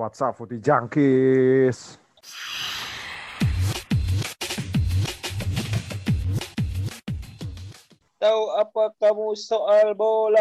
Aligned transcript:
What's 0.00 0.16
up, 0.24 0.32
Putih 0.40 0.64
Jangkis? 0.64 2.00
Tahu 8.16 8.42
apa 8.56 8.96
kamu 8.96 9.36
soal 9.36 9.92
bola? 9.92 10.40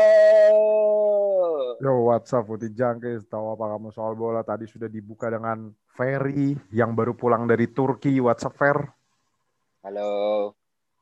Yo, 1.84 2.08
what's 2.08 2.32
up, 2.32 2.48
Putih 2.48 2.72
Jangkis? 2.72 3.28
Tahu 3.28 3.60
apa 3.60 3.76
kamu 3.76 3.92
soal 3.92 4.16
bola? 4.16 4.48
Tadi 4.48 4.64
sudah 4.64 4.88
dibuka 4.88 5.28
dengan 5.28 5.76
Ferry 5.92 6.56
yang 6.72 6.96
baru 6.96 7.12
pulang 7.12 7.44
dari 7.44 7.68
Turki. 7.68 8.16
What's 8.24 8.48
up, 8.48 8.56
Fer? 8.56 8.80
Halo. 9.84 10.56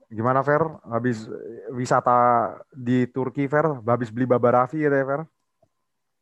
Gimana, 0.09 0.41
Fer? 0.41 0.65
Habis 0.89 1.29
wisata 1.77 2.57
di 2.73 3.05
Turki, 3.05 3.45
Fer? 3.45 3.85
Habis 3.85 4.09
beli 4.09 4.25
Baba 4.25 4.65
Raffi 4.65 4.81
ya, 4.81 4.89
Fer? 4.89 5.29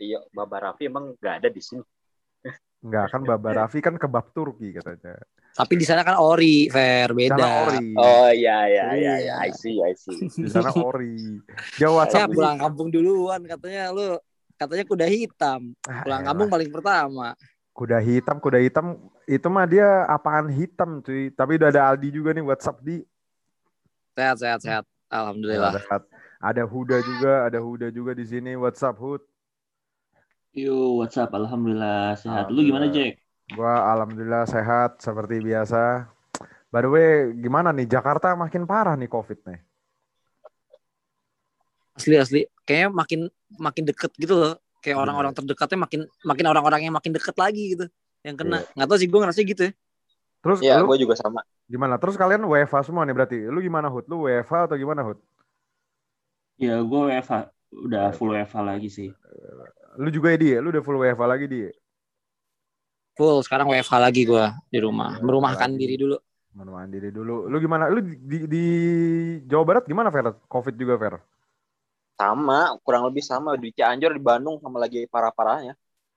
Iya, 0.04 0.20
Baba 0.36 0.59
Raffi 0.59 0.91
emang 0.91 1.15
nggak 1.15 1.36
ada 1.39 1.47
di 1.47 1.63
sini. 1.63 1.95
Enggak, 2.86 3.05
kan 3.09 3.21
Baba 3.25 3.49
Raffi 3.49 3.81
kan 3.81 3.98
kebab 3.98 4.30
Turki 4.30 4.70
katanya. 4.70 5.17
Tapi 5.57 5.73
di 5.73 5.85
sana 5.88 6.05
kan 6.05 6.21
ori, 6.21 6.70
fair 6.70 7.09
Di 7.09 7.26
beda. 7.26 7.34
sana 7.34 7.48
ori. 7.66 7.85
Oh 7.98 8.30
iya 8.30 8.57
iya 8.70 8.85
iya, 8.93 8.93
Iya. 8.93 9.13
iya. 9.26 9.34
I 9.41 9.49
see 9.57 9.81
I 9.81 9.98
see. 9.98 10.30
Di 10.45 10.49
sana 10.53 10.70
ori. 10.70 11.41
What's 11.81 12.13
Saya 12.13 12.29
pulang 12.29 12.62
kampung 12.62 12.93
duluan 12.93 13.41
katanya 13.41 13.90
lu 13.90 14.21
katanya 14.53 14.85
kuda 14.85 15.07
hitam. 15.09 15.73
Ah, 15.90 16.05
Pulang 16.05 16.21
elah. 16.21 16.27
kampung 16.29 16.49
paling 16.53 16.70
pertama. 16.70 17.27
Kuda 17.73 17.98
hitam, 17.99 18.38
kuda 18.38 18.59
hitam. 18.62 18.85
Itu 19.26 19.49
mah 19.49 19.65
dia 19.65 20.05
apaan 20.05 20.48
hitam, 20.48 21.02
cuy. 21.02 21.27
Tapi 21.34 21.57
udah 21.59 21.73
ada 21.73 21.81
Aldi 21.91 22.07
juga 22.07 22.31
nih, 22.31 22.45
WhatsApp 22.45 22.79
di. 22.79 23.02
Sehat 24.15 24.38
sehat 24.40 24.59
sehat. 24.63 24.84
Alhamdulillah. 25.12 25.76
Ada, 25.76 25.99
ada 26.40 26.63
Huda 26.63 26.98
juga, 27.04 27.34
ada 27.43 27.59
Huda 27.59 27.88
juga 27.91 28.15
di 28.15 28.23
sini. 28.23 28.55
WhatsApp 28.55 28.95
Hud. 28.95 29.20
Yo, 30.55 30.95
what's 30.95 31.20
up? 31.20 31.36
Alhamdulillah 31.36 32.16
sehat. 32.16 32.48
Lu 32.48 32.63
gimana, 32.63 32.88
Alhamdulillah. 32.88 33.12
Jack? 33.12 33.20
Gua 33.52 33.76
alhamdulillah 33.91 34.44
sehat 34.48 35.04
seperti 35.04 35.44
biasa. 35.44 36.07
By 36.71 36.79
the 36.79 36.88
way, 36.88 37.35
gimana 37.35 37.76
nih 37.76 37.84
Jakarta 37.91 38.40
makin 38.40 38.63
parah 38.63 38.96
nih 38.96 39.12
Covid 39.12 39.35
nih. 39.44 39.60
Asli 41.91 42.16
asli. 42.16 42.41
Kayaknya 42.63 42.88
makin 42.88 43.20
makin 43.60 43.84
deket 43.84 44.16
gitu 44.16 44.32
loh. 44.32 44.55
Kayak 44.79 44.96
Bener. 44.96 45.04
orang-orang 45.04 45.34
terdekatnya 45.35 45.79
makin 45.84 46.02
makin 46.24 46.46
orang-orang 46.48 46.82
yang 46.88 46.96
makin 46.96 47.12
deket 47.12 47.35
lagi 47.35 47.76
gitu. 47.76 47.85
Yang 48.24 48.35
kena. 48.40 48.57
Iya. 48.63 48.72
Nggak 48.79 48.88
tahu 48.88 48.98
sih 49.04 49.07
gue 49.12 49.20
ngerasa 49.20 49.40
gitu 49.44 49.62
ya. 49.68 49.72
Terus 50.40 50.60
Iya, 50.63 50.74
lu 50.79 50.88
gue 50.88 50.98
juga 51.04 51.16
sama. 51.20 51.44
gimana? 51.68 51.99
Terus 51.99 52.16
kalian 52.16 52.48
WFA 52.48 52.79
semua 52.79 53.04
nih 53.04 53.12
berarti. 53.12 53.38
Lu 53.51 53.60
gimana 53.60 53.91
Hud? 53.91 54.07
Lu 54.07 54.24
WFA 54.24 54.72
atau 54.72 54.79
gimana 54.79 55.04
Hud? 55.04 55.20
Ya, 56.55 56.79
gue 56.79 56.99
WFH. 57.12 57.54
Udah 57.76 58.15
full 58.15 58.31
WFH 58.31 58.55
lagi 58.63 58.87
sih. 58.87 59.09
Lu 59.99 60.09
juga 60.12 60.31
ya 60.34 60.37
dia? 60.40 60.57
Lu 60.63 60.71
udah 60.71 60.84
full 60.84 60.99
WFA 60.99 61.26
lagi 61.27 61.45
dia? 61.48 61.70
Full 63.15 63.43
sekarang 63.48 63.67
WFH 63.71 63.95
lagi 63.99 64.22
gue 64.28 64.45
di 64.72 64.79
rumah. 64.79 65.19
Iya, 65.19 65.23
Merumahkan 65.23 65.69
lagi. 65.72 65.79
diri 65.79 65.95
dulu. 65.95 66.17
Menemani 66.56 66.90
diri 66.91 67.09
dulu. 67.12 67.51
Lu 67.51 67.57
gimana? 67.59 67.91
Lu 67.91 68.00
di, 68.00 68.16
di, 68.16 68.38
di 68.47 68.63
Jawa 69.44 69.63
Barat 69.67 69.84
gimana 69.88 70.07
Fer? 70.12 70.31
Covid 70.47 70.75
juga 70.79 70.95
Fer? 70.95 71.16
Sama, 72.16 72.79
kurang 72.84 73.03
lebih 73.12 73.19
sama 73.19 73.59
di 73.59 73.75
Cianjur 73.75 74.16
di 74.16 74.23
Bandung 74.23 74.56
sama 74.63 74.79
lagi 74.79 75.03
parah-parahnya. 75.07 75.75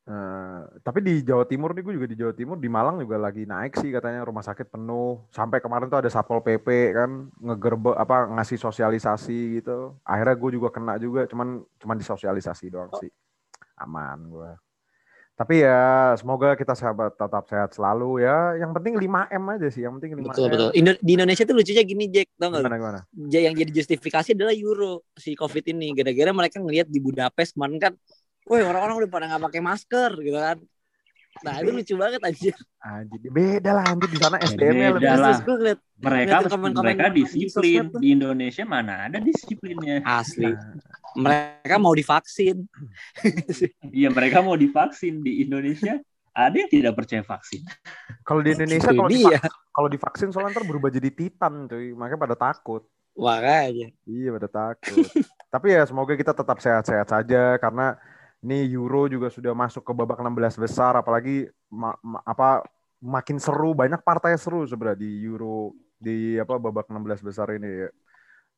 Eh, 0.09 0.61
tapi 0.81 1.05
di 1.05 1.21
Jawa 1.21 1.45
Timur 1.45 1.77
nih 1.77 1.85
gue 1.85 1.95
juga 2.01 2.09
di 2.09 2.17
Jawa 2.17 2.33
Timur 2.33 2.57
di 2.57 2.73
Malang 2.73 2.97
juga 2.97 3.21
lagi 3.21 3.45
naik 3.45 3.77
sih 3.77 3.93
katanya 3.93 4.25
rumah 4.25 4.41
sakit 4.41 4.73
penuh. 4.73 5.29
Sampai 5.29 5.61
kemarin 5.61 5.93
tuh 5.93 6.01
ada 6.01 6.09
satpol 6.09 6.41
pp 6.41 6.97
kan 6.97 7.29
ngegerbe 7.37 7.93
apa 7.93 8.25
ngasih 8.41 8.57
sosialisasi 8.57 9.61
gitu. 9.61 10.01
Akhirnya 10.09 10.33
gue 10.41 10.51
juga 10.57 10.73
kena 10.73 10.97
juga 10.97 11.29
cuman 11.29 11.61
cuman 11.77 11.97
disosialisasi 12.01 12.73
doang 12.73 12.89
sih. 12.97 13.13
Aman 13.77 14.33
gue 14.33 14.51
tapi 15.39 15.63
ya 15.63 16.19
semoga 16.19 16.59
kita 16.59 16.75
sahabat 16.75 17.15
tetap 17.15 17.47
sehat 17.47 17.71
selalu 17.71 18.27
ya. 18.27 18.59
Yang 18.59 18.75
penting 18.75 18.95
5 18.99 19.31
m 19.31 19.45
aja 19.55 19.69
sih 19.71 19.87
yang 19.87 19.95
penting 19.95 20.19
5 20.19 20.35
Betul 20.35 20.47
m. 20.51 20.51
Betul. 20.51 20.71
Indo- 20.75 20.99
di 20.99 21.13
Indonesia 21.15 21.45
tuh 21.47 21.55
lucunya 21.55 21.83
gini 21.87 22.05
Jack, 22.11 22.35
tau 22.35 22.51
gak? 22.51 22.59
gimana 22.59 22.77
gimana? 22.83 23.01
Yang 23.15 23.55
jadi 23.63 23.71
justifikasi 23.71 24.29
adalah 24.35 24.51
euro 24.59 25.07
si 25.15 25.39
covid 25.39 25.63
ini. 25.71 25.95
Gara-gara 25.95 26.35
mereka 26.35 26.59
ngelihat 26.59 26.91
di 26.91 26.99
Budapest 26.99 27.55
kemarin 27.55 27.79
kan 27.79 27.93
woi 28.49 28.65
orang-orang 28.65 29.05
udah 29.05 29.11
pada 29.13 29.25
nggak 29.29 29.45
pakai 29.53 29.61
masker 29.61 30.11
gitu 30.25 30.39
kan 30.41 30.59
nah 31.39 31.55
itu 31.63 31.71
lucu 31.71 31.95
banget 31.95 32.21
anjir 32.25 32.55
anjir 32.83 33.31
beda 33.31 33.71
lah 33.79 33.85
anjir 33.95 34.09
di 34.11 34.19
sana 34.19 34.37
SDM-nya 34.43 34.89
Beda 34.91 34.99
lebih 34.99 35.23
lah. 35.23 35.39
Gue 35.39 35.57
ngeliat 35.61 35.81
Mereka 35.99 36.31
Lihat 36.31 36.51
komen-komen 36.51 36.83
mereka 36.87 37.07
di 37.11 37.23
disiplin. 37.27 37.83
Di 37.95 38.09
Indonesia 38.15 38.65
mana 38.67 38.95
ada 39.07 39.19
disiplinnya? 39.23 39.97
asli 40.03 40.51
Nah, 40.51 40.75
mereka 41.15 41.75
mau 41.79 41.95
divaksin 41.95 42.67
Iya, 43.99 44.09
mereka 44.11 44.43
mau 44.43 44.55
divaksin 44.55 45.23
di 45.23 45.43
Indonesia. 45.47 45.99
Ada 46.39 46.55
yang 46.55 46.71
tidak 46.71 46.95
percaya 46.95 47.23
vaksin. 47.27 47.67
kalau 48.23 48.41
di 48.47 48.55
Indonesia 48.55 48.91
kalau 48.95 49.11
divaksin, 49.11 49.51
kalau 49.75 49.89
divaksin 49.91 50.29
soalnya 50.31 50.59
ntar 50.59 50.67
berubah 50.67 50.91
jadi 50.91 51.11
titan 51.11 51.67
cuy 51.67 51.95
makanya 51.99 52.21
pada 52.31 52.37
takut 52.39 52.83
makanya 53.19 53.91
Iya 54.07 54.31
pada 54.39 54.49
takut. 54.51 55.03
Tapi 55.55 55.67
ya 55.75 55.83
semoga 55.83 56.15
kita 56.15 56.31
tetap 56.31 56.59
sehat-sehat 56.63 57.11
saja 57.11 57.59
karena 57.59 57.99
ini 58.45 58.71
Euro 58.71 59.11
juga 59.11 59.29
sudah 59.35 59.51
masuk 59.51 59.83
ke 59.83 59.93
babak 59.95 60.23
16 60.23 60.55
besar 60.59 60.95
apalagi 60.95 61.51
ma- 61.67 61.99
ma- 62.03 62.23
apa 62.23 62.63
makin 63.03 63.39
seru 63.43 63.75
banyak 63.75 63.99
partai 64.03 64.39
seru 64.39 64.63
sebenarnya 64.67 65.03
di 65.03 65.11
Euro 65.27 65.75
di 65.99 66.39
apa 66.39 66.55
babak 66.59 66.87
16 66.87 67.23
besar 67.23 67.51
ini 67.55 67.87
ya. 67.87 67.91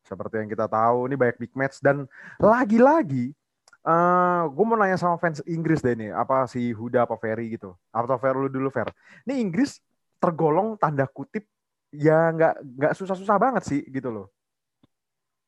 Seperti 0.01 0.41
yang 0.41 0.49
kita 0.49 0.65
tahu 0.65 1.09
ini 1.09 1.15
banyak 1.17 1.37
big 1.37 1.53
match 1.53 1.81
dan 1.81 2.05
lagi-lagi 2.41 3.33
eh 3.81 4.41
gue 4.45 4.65
mau 4.65 4.77
nanya 4.77 4.93
sama 4.93 5.17
fans 5.17 5.41
Inggris 5.49 5.81
deh 5.81 5.97
nih 5.97 6.13
apa 6.13 6.45
si 6.45 6.69
Huda 6.69 7.09
apa 7.09 7.17
Ferry 7.17 7.57
gitu 7.57 7.73
atau 7.89 8.17
Fer 8.21 8.37
lu 8.37 8.45
dulu 8.45 8.69
Fer. 8.69 8.93
Ini 9.25 9.41
Inggris 9.41 9.81
tergolong 10.21 10.77
tanda 10.77 11.09
kutip 11.09 11.49
ya 11.89 12.29
nggak 12.29 12.53
nggak 12.77 12.93
susah-susah 12.93 13.37
banget 13.41 13.65
sih 13.65 13.81
gitu 13.89 14.13
loh. 14.13 14.29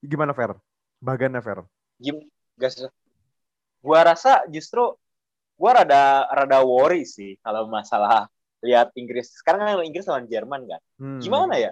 Gimana 0.02 0.34
Fer? 0.34 0.58
Bagannya 0.98 1.46
Fer? 1.46 1.62
Gim, 2.02 2.26
gas. 2.58 2.82
Gua 3.84 4.00
rasa 4.08 4.48
justru 4.48 4.96
gua 5.60 5.84
rada 5.84 6.26
rada 6.32 6.60
worry 6.64 7.04
sih 7.04 7.36
kalau 7.44 7.68
masalah 7.68 8.32
lihat 8.64 8.96
Inggris. 8.96 9.36
Sekarang 9.36 9.60
kan 9.68 9.84
Inggris 9.84 10.08
lawan 10.08 10.26
Jerman 10.32 10.64
kan. 10.66 10.82
Hmm. 10.96 11.20
Gimana 11.20 11.60
ya? 11.60 11.72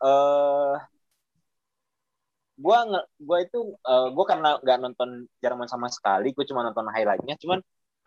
Eh 0.00 0.76
gua 2.60 2.78
nge, 2.86 3.00
gua 3.18 3.38
itu 3.42 3.58
eh, 3.74 4.08
gua 4.14 4.24
karena 4.30 4.50
nggak 4.62 4.78
nonton 4.80 5.10
Jerman 5.42 5.66
sama 5.66 5.90
sekali, 5.90 6.30
gua 6.30 6.44
cuma 6.46 6.62
nonton 6.62 6.86
highlightnya. 6.88 7.34
Cuman 7.42 7.58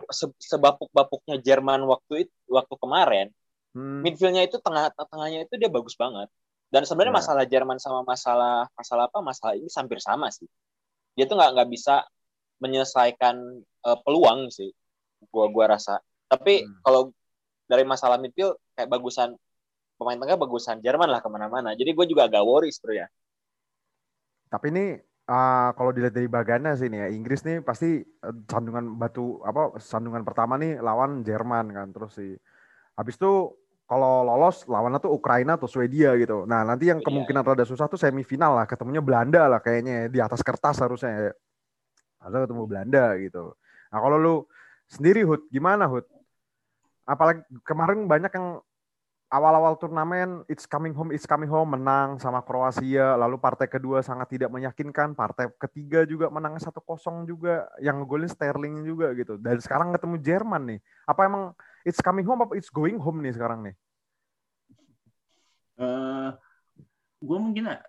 se- 0.10 0.40
sebapuk-bapuknya 0.40 1.38
Jerman 1.44 1.84
waktu 1.86 2.26
itu 2.30 2.34
waktu 2.50 2.76
kemarin, 2.80 3.28
Hmm. 3.74 4.06
midfieldnya 4.06 4.46
itu 4.46 4.62
tengah 4.62 4.94
tengahnya 4.94 5.50
itu 5.50 5.58
dia 5.58 5.66
bagus 5.66 5.98
banget. 5.98 6.30
Dan 6.70 6.86
sebenarnya 6.86 7.14
Ya. 7.14 7.20
masalah 7.22 7.44
Jerman 7.50 7.78
sama 7.82 8.06
masalah 8.06 8.70
masalah 8.78 9.10
apa? 9.10 9.20
Masalah 9.22 9.54
ini 9.58 9.70
hampir 9.70 9.98
sama 10.02 10.30
sih. 10.30 10.46
Dia 11.18 11.26
tuh 11.26 11.38
nggak 11.38 11.52
nggak 11.58 11.70
bisa 11.74 12.06
menyelesaikan 12.64 13.36
eh, 13.84 13.98
peluang 14.08 14.48
sih. 14.48 14.72
Gua 15.28 15.52
gua 15.52 15.76
rasa. 15.76 16.00
Tapi 16.32 16.64
Hmm. 16.64 16.80
kalau 16.82 17.02
dari 17.68 17.84
masalah 17.84 18.16
midfield 18.16 18.56
kayak 18.76 18.88
bagusan 18.88 19.36
pemain 20.00 20.20
tengah 20.20 20.40
bagusan 20.40 20.80
Jerman 20.84 21.08
lah 21.12 21.20
ke 21.24 21.30
mana-mana. 21.32 21.76
Jadi 21.78 21.96
gue 21.96 22.06
juga 22.10 22.28
agak 22.28 22.44
worry 22.44 22.68
sebenarnya. 22.74 23.08
Tapi 24.52 24.66
ini 24.70 24.86
ah, 25.30 25.72
kalau 25.74 25.96
dilihat 25.96 26.12
dari 26.14 26.28
bagannya 26.28 26.76
sih 26.76 26.92
nih 26.92 27.00
ya 27.00 27.08
Inggris 27.14 27.42
nih 27.48 27.64
pasti 27.64 28.04
eh, 28.04 28.36
sandungan 28.50 29.00
batu 29.00 29.40
apa 29.48 29.80
sandungan 29.80 30.22
pertama 30.28 30.60
nih 30.60 30.82
lawan 30.84 31.24
Jerman 31.24 31.72
kan 31.72 31.88
terus 31.96 32.20
sih. 32.20 32.36
Habis 33.00 33.16
itu 33.18 33.56
kalau 33.84 34.24
lolos 34.26 34.66
lawannya 34.66 35.00
tuh 35.02 35.12
Ukraina 35.14 35.60
atau 35.60 35.68
Swedia 35.68 36.16
gitu. 36.18 36.48
Nah, 36.48 36.64
nanti 36.64 36.88
yang 36.90 37.04
Iya. 37.04 37.06
kemungkinan 37.06 37.44
rada 37.44 37.66
susah 37.68 37.92
tuh 37.92 38.00
semifinal 38.00 38.56
lah, 38.56 38.66
ketemunya 38.66 39.04
Belanda 39.04 39.46
lah 39.52 39.60
kayaknya 39.60 40.08
ya. 40.08 40.08
di 40.10 40.20
atas 40.24 40.40
kertas 40.40 40.80
harusnya 40.82 41.12
ya. 41.12 41.32
Harusnya 42.24 42.48
ketemu 42.48 42.64
Belanda 42.64 43.06
gitu. 43.20 43.54
Nah, 43.92 44.00
kalau 44.00 44.18
lu 44.18 44.36
sendiri 44.88 45.28
Hud, 45.28 45.44
gimana 45.52 45.86
Hud? 45.92 46.08
Apalagi 47.04 47.44
kemarin 47.68 48.08
banyak 48.08 48.32
yang 48.32 48.64
awal-awal 49.34 49.74
turnamen 49.82 50.46
it's 50.46 50.70
coming 50.70 50.94
home 50.94 51.10
it's 51.10 51.26
coming 51.26 51.50
home 51.50 51.74
menang 51.74 52.22
sama 52.22 52.46
Kroasia 52.46 53.18
lalu 53.18 53.42
partai 53.42 53.66
kedua 53.66 54.06
sangat 54.06 54.38
tidak 54.38 54.54
meyakinkan 54.54 55.18
partai 55.18 55.50
ketiga 55.58 56.06
juga 56.06 56.30
menang 56.30 56.62
1-0 56.62 56.70
juga 57.26 57.66
yang 57.82 58.06
ngegolin 58.06 58.30
Sterling 58.30 58.86
juga 58.86 59.10
gitu 59.18 59.42
dan 59.42 59.58
sekarang 59.58 59.90
ketemu 59.90 60.22
Jerman 60.22 60.78
nih 60.78 60.80
apa 61.10 61.22
emang 61.26 61.44
it's 61.82 61.98
coming 61.98 62.22
home 62.30 62.46
apa 62.46 62.54
it's 62.54 62.70
going 62.70 63.02
home 63.02 63.26
nih 63.26 63.34
sekarang 63.34 63.66
nih 63.66 63.76
eh 65.82 66.30
gue 67.24 67.38
mungkin 67.40 67.72
eh, 67.72 67.80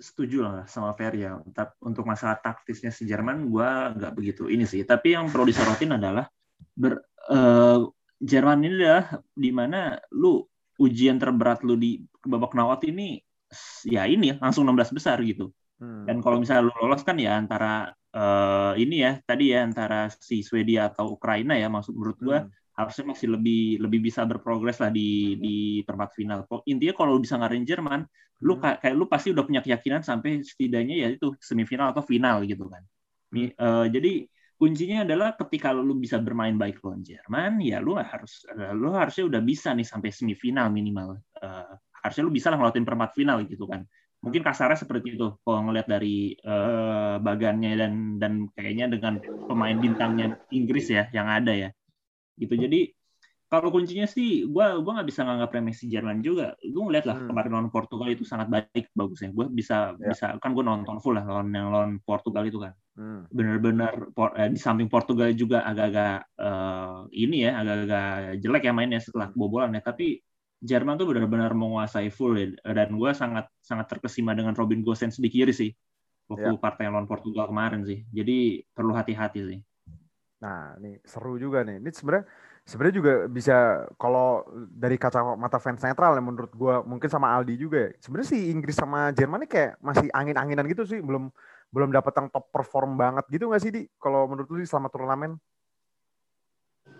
setuju 0.00 0.40
lah 0.40 0.64
sama 0.64 0.96
Fer 0.96 1.12
ya. 1.12 1.36
Untuk 1.84 2.04
masalah 2.08 2.40
taktisnya 2.40 2.88
si 2.88 3.04
Jerman, 3.04 3.52
gue 3.52 3.68
nggak 4.00 4.12
begitu 4.16 4.48
ini 4.48 4.64
sih. 4.64 4.82
Tapi 4.88 5.12
yang 5.12 5.28
perlu 5.28 5.44
disorotin 5.44 6.00
adalah 6.00 6.24
ber, 6.72 7.04
eh, 7.28 7.78
Jerman 8.20 8.60
ini 8.64 8.74
adalah 8.84 9.20
di 9.32 9.50
mana 9.52 9.96
lu 10.16 10.44
ujian 10.80 11.20
terberat 11.20 11.60
lu 11.60 11.76
di 11.76 12.00
babak 12.24 12.56
knockout 12.56 12.88
ini 12.88 13.20
ya 13.84 14.08
ini 14.08 14.36
langsung 14.40 14.64
16 14.64 14.96
besar 14.96 15.20
gitu. 15.20 15.52
Hmm. 15.80 16.08
Dan 16.08 16.24
kalau 16.24 16.40
misalnya 16.40 16.68
lu 16.68 16.74
lolos 16.80 17.04
kan 17.04 17.20
ya 17.20 17.36
antara 17.36 17.92
eh, 18.12 18.72
ini 18.80 19.04
ya 19.04 19.20
tadi 19.24 19.52
ya 19.52 19.64
antara 19.64 20.08
si 20.08 20.40
Swedia 20.40 20.88
atau 20.88 21.16
Ukraina 21.16 21.56
ya 21.56 21.68
maksud 21.68 21.92
menurut 21.92 22.18
gue 22.20 22.38
Hmm. 22.40 22.52
Harusnya 22.80 23.04
masih 23.12 23.28
lebih 23.34 23.60
lebih 23.84 24.00
bisa 24.06 24.20
berprogres 24.30 24.78
lah 24.82 24.90
di 24.98 25.36
di 25.44 25.54
perempat 25.86 26.10
final. 26.18 26.38
Intinya 26.72 26.94
kalau 26.98 27.10
lu 27.16 27.20
bisa 27.24 27.36
ngarahin 27.40 27.66
Jerman, 27.68 28.00
lu 28.46 28.52
Hmm. 28.56 28.62
kayak, 28.80 28.94
lu 28.98 29.04
pasti 29.12 29.28
udah 29.34 29.44
punya 29.48 29.60
keyakinan 29.64 30.02
sampai 30.04 30.40
setidaknya 30.44 30.94
ya 31.04 31.08
itu 31.16 31.26
semifinal 31.40 31.92
atau 31.92 32.04
final 32.04 32.42
gitu 32.48 32.64
kan. 32.72 32.82
Mi- 33.34 33.52
eh, 33.54 33.86
jadi 33.94 34.10
kuncinya 34.60 35.06
adalah 35.06 35.28
ketika 35.40 35.72
lu 35.72 35.94
bisa 35.96 36.18
bermain 36.20 36.56
baik 36.60 36.82
lawan 36.84 37.00
Jerman, 37.06 37.60
ya 37.64 37.78
lu 37.80 37.96
harus 37.96 38.44
lu 38.76 38.88
harusnya 38.92 39.24
udah 39.30 39.42
bisa 39.44 39.68
nih 39.76 39.86
sampai 39.88 40.10
semifinal 40.12 40.66
minimal. 40.72 41.16
Eh, 41.40 41.72
harusnya 42.02 42.22
lu 42.26 42.32
bisa 42.32 42.48
lah 42.52 42.56
ngelawatin 42.60 42.84
perempat 42.88 43.10
final 43.16 43.38
gitu 43.48 43.64
kan. 43.68 43.84
Mungkin 44.20 44.42
kasarnya 44.44 44.76
seperti 44.84 45.16
itu 45.16 45.26
kalau 45.44 45.60
ngelihat 45.68 45.88
dari 45.88 46.36
eh, 46.36 47.16
bagannya 47.24 47.70
dan 47.80 47.92
dan 48.20 48.32
kayaknya 48.56 48.86
dengan 48.92 49.14
pemain 49.48 49.76
bintangnya 49.76 50.26
Inggris 50.52 50.86
ya 50.92 51.08
yang 51.16 51.28
ada 51.28 51.52
ya. 51.56 51.68
Gitu. 52.40 52.56
Jadi 52.56 52.80
kalau 53.50 53.74
kuncinya 53.74 54.06
sih 54.06 54.46
gua 54.46 54.78
gua 54.78 55.02
nggak 55.02 55.08
bisa 55.10 55.26
nganggap 55.26 55.50
remeh 55.50 55.74
si 55.74 55.90
Jerman 55.90 56.22
juga. 56.22 56.54
Gue 56.62 56.82
ngeliat 56.86 57.02
lah 57.02 57.18
Hmm. 57.18 57.28
kemarin 57.34 57.50
lawan 57.50 57.70
Portugal 57.74 58.08
itu 58.08 58.22
sangat 58.22 58.46
baik 58.46 58.94
bagusnya. 58.94 59.34
Gue 59.34 59.50
bisa 59.50 59.98
Ya. 59.98 60.14
bisa 60.14 60.26
kan 60.38 60.54
gue 60.54 60.62
nonton 60.62 61.02
full 61.02 61.18
lah 61.18 61.26
lawan 61.26 61.50
yang 61.50 61.68
lawan 61.74 61.98
Portugal 62.00 62.46
itu 62.46 62.62
kan 62.62 62.72
Hmm. 62.94 63.26
benar-benar 63.28 64.14
por- 64.14 64.38
eh, 64.38 64.48
di 64.48 64.60
samping 64.60 64.86
Portugal 64.86 65.34
juga 65.34 65.66
agak-agak 65.66 66.16
eh, 66.38 66.98
ini 67.18 67.42
ya 67.42 67.58
agak-agak 67.58 68.38
jelek 68.38 68.62
ya 68.64 68.72
mainnya 68.72 69.02
setelah 69.02 69.28
kebobolan 69.34 69.74
ya 69.74 69.82
tapi 69.82 70.22
Jerman 70.60 71.00
tuh 71.00 71.08
benar-benar 71.08 71.56
menguasai 71.56 72.12
full 72.12 72.36
ya 72.36 72.52
dan 72.76 72.92
gue 72.92 73.10
sangat 73.16 73.48
sangat 73.64 73.88
terkesima 73.88 74.36
dengan 74.36 74.52
Robin 74.52 74.84
Gosens 74.84 75.16
di 75.16 75.32
kiri 75.32 75.56
sih 75.56 75.72
waktu 76.28 76.52
partai 76.60 76.86
lawan 76.92 77.08
Portugal 77.08 77.48
kemarin 77.48 77.82
sih 77.82 78.04
jadi 78.12 78.60
perlu 78.70 78.92
hati-hati 78.92 79.40
sih 79.40 79.58
Nah, 80.40 80.72
ini 80.80 80.96
seru 81.04 81.36
juga 81.36 81.58
nih. 81.66 81.76
Ini 81.84 81.90
sebenarnya 81.92 82.24
sebenarnya 82.64 82.96
juga 83.00 83.12
bisa 83.28 83.52
kalau 84.00 84.40
dari 84.72 84.96
kacamata 84.96 85.58
fans 85.60 85.82
netral 85.84 86.16
ya 86.16 86.22
menurut 86.24 86.52
gua 86.56 86.74
mungkin 86.90 87.10
sama 87.12 87.28
Aldi 87.36 87.54
juga 87.60 87.78
ya. 87.84 87.90
Sebenarnya 88.00 88.28
sih 88.32 88.42
Inggris 88.52 88.76
sama 88.80 89.12
Jerman 89.12 89.44
ini 89.44 89.48
kayak 89.52 89.70
masih 89.84 90.08
angin-anginan 90.16 90.64
gitu 90.72 90.82
sih, 90.88 91.00
belum 91.04 91.28
belum 91.74 91.88
dapat 91.96 92.12
yang 92.18 92.28
top 92.32 92.44
perform 92.54 92.96
banget 92.96 93.24
gitu 93.32 93.44
nggak 93.52 93.62
sih 93.64 93.70
di? 93.76 93.80
Kalau 94.00 94.24
menurut 94.30 94.48
lu 94.48 94.64
selama 94.64 94.88
turnamen? 94.88 95.49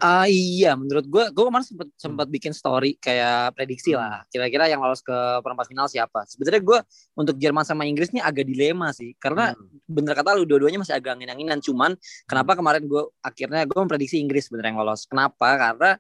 Ah 0.01 0.25
iya, 0.25 0.73
menurut 0.75 1.05
gue, 1.05 1.25
gue 1.29 1.45
kemarin 1.45 1.67
sempat 1.69 1.89
sempat 2.01 2.27
bikin 2.33 2.57
story 2.57 2.97
kayak 2.97 3.53
prediksi 3.53 3.93
lah. 3.93 4.25
Kira-kira 4.33 4.65
yang 4.67 4.81
lolos 4.81 5.05
ke 5.05 5.13
perempat 5.45 5.69
final 5.69 5.87
siapa? 5.93 6.25
Sebenarnya 6.25 6.65
gue 6.65 6.79
untuk 7.21 7.37
Jerman 7.37 7.69
sama 7.69 7.85
Inggris 7.85 8.09
ini 8.11 8.25
agak 8.25 8.49
dilema 8.49 8.91
sih, 8.97 9.13
karena 9.21 9.53
Hmm. 9.53 9.79
bener 9.85 10.17
kata 10.17 10.41
lu 10.41 10.49
dua-duanya 10.49 10.81
masih 10.81 10.97
agak 10.97 11.21
angin-anginan. 11.21 11.61
Cuman 11.61 11.93
kenapa 12.25 12.57
kemarin 12.57 12.89
gue 12.89 13.03
akhirnya 13.21 13.69
gue 13.69 13.77
memprediksi 13.77 14.17
Inggris 14.17 14.49
sebenarnya 14.49 14.73
yang 14.73 14.81
lolos? 14.81 15.05
Kenapa? 15.05 15.49
Karena 15.61 15.91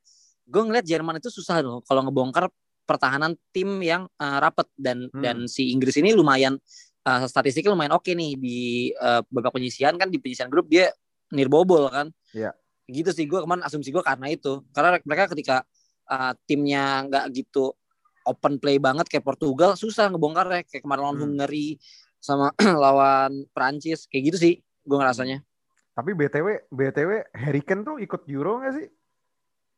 gue 0.49 0.63
ngeliat 0.65 0.87
Jerman 0.89 1.21
itu 1.21 1.29
susah 1.29 1.61
loh 1.61 1.85
kalau 1.85 2.03
ngebongkar 2.09 2.49
pertahanan 2.89 3.39
tim 3.55 3.79
yang 3.85 4.09
uh, 4.19 4.39
rapet 4.43 4.67
dan 4.75 5.07
Hmm. 5.13 5.23
dan 5.23 5.37
si 5.47 5.71
Inggris 5.71 5.95
ini 6.01 6.11
lumayan 6.11 6.59
uh, 7.07 7.23
statistiknya 7.29 7.71
lumayan 7.71 7.95
oke 7.95 8.11
nih 8.11 8.35
di 8.35 8.59
uh, 8.99 9.23
babak 9.31 9.55
penyisian 9.55 9.95
kan 9.95 10.11
di 10.11 10.19
penyisian 10.19 10.51
grup 10.51 10.67
dia 10.67 10.91
nirbobol 11.31 11.87
kan. 11.93 12.11
Iya. 12.35 12.51
Gitu 12.91 13.11
sih 13.15 13.25
gue 13.31 13.41
kemarin 13.41 13.63
asumsi 13.63 13.95
gue 13.95 14.03
karena 14.03 14.27
itu. 14.29 14.67
Karena 14.75 14.99
mereka 15.07 15.31
ketika 15.31 15.63
uh, 16.11 16.35
timnya 16.45 17.07
nggak 17.07 17.25
gitu 17.33 17.73
open 18.29 18.61
play 18.61 18.77
banget 18.77 19.09
kayak 19.09 19.25
Portugal 19.25 19.79
susah 19.79 20.13
ngebongkarnya 20.13 20.67
kayak 20.69 20.83
kemarin 20.85 21.03
lawan 21.09 21.17
Hmm. 21.17 21.25
Hungary 21.25 21.81
sama 22.21 22.53
lawan 22.85 23.49
Prancis 23.57 24.05
kayak 24.11 24.35
gitu 24.35 24.39
sih 24.39 24.55
gue 24.61 24.97
ngerasanya. 24.99 25.41
Tapi 25.97 26.11
BTW 26.17 26.71
BTW 26.71 27.11
Harry 27.35 27.63
Kane 27.65 27.83
tuh 27.85 27.97
ikut 28.01 28.23
Euro 28.29 28.61
nggak 28.61 28.75
sih? 28.77 28.87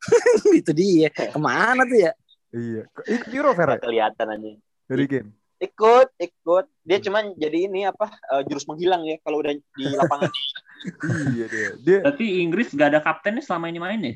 itu 0.60 0.70
dia. 0.74 1.08
Ke 1.10 1.38
mana 1.38 1.86
tuh 1.86 1.98
ya? 1.98 2.12
Iya, 2.52 2.82
ikut 3.08 3.30
Euro. 3.32 3.50
Nggak 3.54 3.82
kelihatan 3.82 4.26
aja. 4.28 4.50
Harry 4.90 5.06
Kane. 5.08 5.30
Ikut, 5.62 6.08
ikut. 6.18 6.66
Dia 6.82 6.98
cuman 6.98 7.38
jadi 7.38 7.70
ini 7.70 7.86
apa 7.86 8.10
eh, 8.10 8.42
jurus 8.50 8.66
menghilang 8.66 9.06
ya 9.06 9.16
kalau 9.22 9.40
udah 9.40 9.54
di 9.54 9.84
lapangan. 9.94 10.26
iya 11.32 11.46
dia. 11.46 11.68
Dia 11.78 11.98
berarti 12.02 12.26
Inggris 12.40 12.68
gak 12.72 12.88
ada 12.94 13.00
kaptennya 13.00 13.42
selama 13.42 13.70
ini 13.70 13.78
main 13.78 14.00
ya 14.00 14.14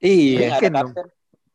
Iya. 0.00 0.56
Kapten. 0.56 1.06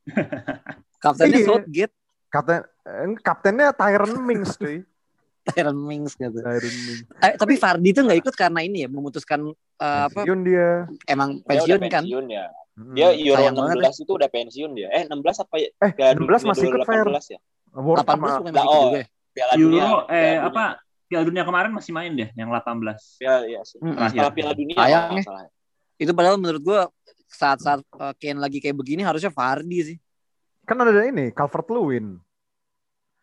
Kaptennya 1.03 1.37
Iya. 1.37 1.47
Southgate, 1.49 1.93
kapten 2.29 2.61
eh, 2.85 3.17
kaptennya 3.21 3.67
Tyron 3.73 4.13
Mings 4.21 4.57
cuy. 4.57 4.81
Tyron 5.49 5.77
Mings 5.77 6.13
gitu. 6.13 6.37
Tyron 6.41 6.75
Mings. 6.85 7.05
Eh, 7.21 7.33
tapi 7.37 7.53
Fardi 7.57 7.89
tuh 7.93 8.05
nggak 8.05 8.19
ikut 8.21 8.33
karena 8.33 8.61
ini 8.61 8.85
ya 8.85 8.89
memutuskan 8.89 9.49
eh, 9.53 10.01
apa 10.09 10.21
Pensiun 10.21 10.39
dia. 10.41 10.85
emang 11.05 11.41
Dia 11.41 11.45
pensiun 11.45 11.77
udah 11.77 11.89
kan. 11.89 12.03
pensiun 12.05 12.25
ya. 12.29 12.45
Hmm. 12.75 12.91
Dia 12.91 13.07
Euro 13.15 13.39
Sayang 13.39 13.55
banget 13.55 13.75
16 13.87 14.03
itu 14.03 14.11
udah 14.13 14.29
pensiun 14.29 14.71
dia. 14.73 14.87
Eh 14.91 15.03
16 15.07 15.43
apa 15.45 15.55
ya? 15.57 15.69
eh 15.79 15.91
Piala 15.93 16.11
16 16.13 16.21
Dunia 16.21 16.37
masih 16.45 16.65
ikut. 16.67 16.79
2018 16.85 17.33
ya? 17.33 17.39
World 17.75 17.99
18 18.03 18.13
sama 18.13 18.49
ikut 18.49 18.65
oh. 18.65 18.89
ya. 18.93 19.05
Piala 19.31 19.53
Dunia. 19.55 19.81
Euro 19.85 19.97
eh 20.05 20.21
Piala 20.21 20.49
apa 20.49 20.63
Piala 21.15 21.23
Dunia 21.23 21.47
kemarin 21.47 21.71
masih 21.71 21.95
main 21.95 22.11
deh 22.11 22.27
yang 22.35 22.51
18 22.51 22.75
Piala, 23.15 23.47
ya, 23.47 23.63
sih. 23.63 23.79
Setelah 23.79 24.33
Piala 24.35 24.51
Dunia 24.51 24.75
Sayang 24.75 25.15
ya. 25.15 25.23
salah. 25.23 25.47
Itu 25.95 26.11
padahal 26.11 26.35
menurut 26.35 26.59
gua 26.59 26.79
saat-saat 27.25 27.79
eh, 27.79 28.13
Kane 28.19 28.43
lagi 28.43 28.59
kayak 28.59 28.75
begini 28.75 28.99
harusnya 29.01 29.31
Fardi 29.31 29.79
sih. 29.79 29.97
kan 30.61 30.75
ada 30.75 30.91
ini 30.99 31.31
Calvert 31.31 31.71
Lewin. 31.71 32.19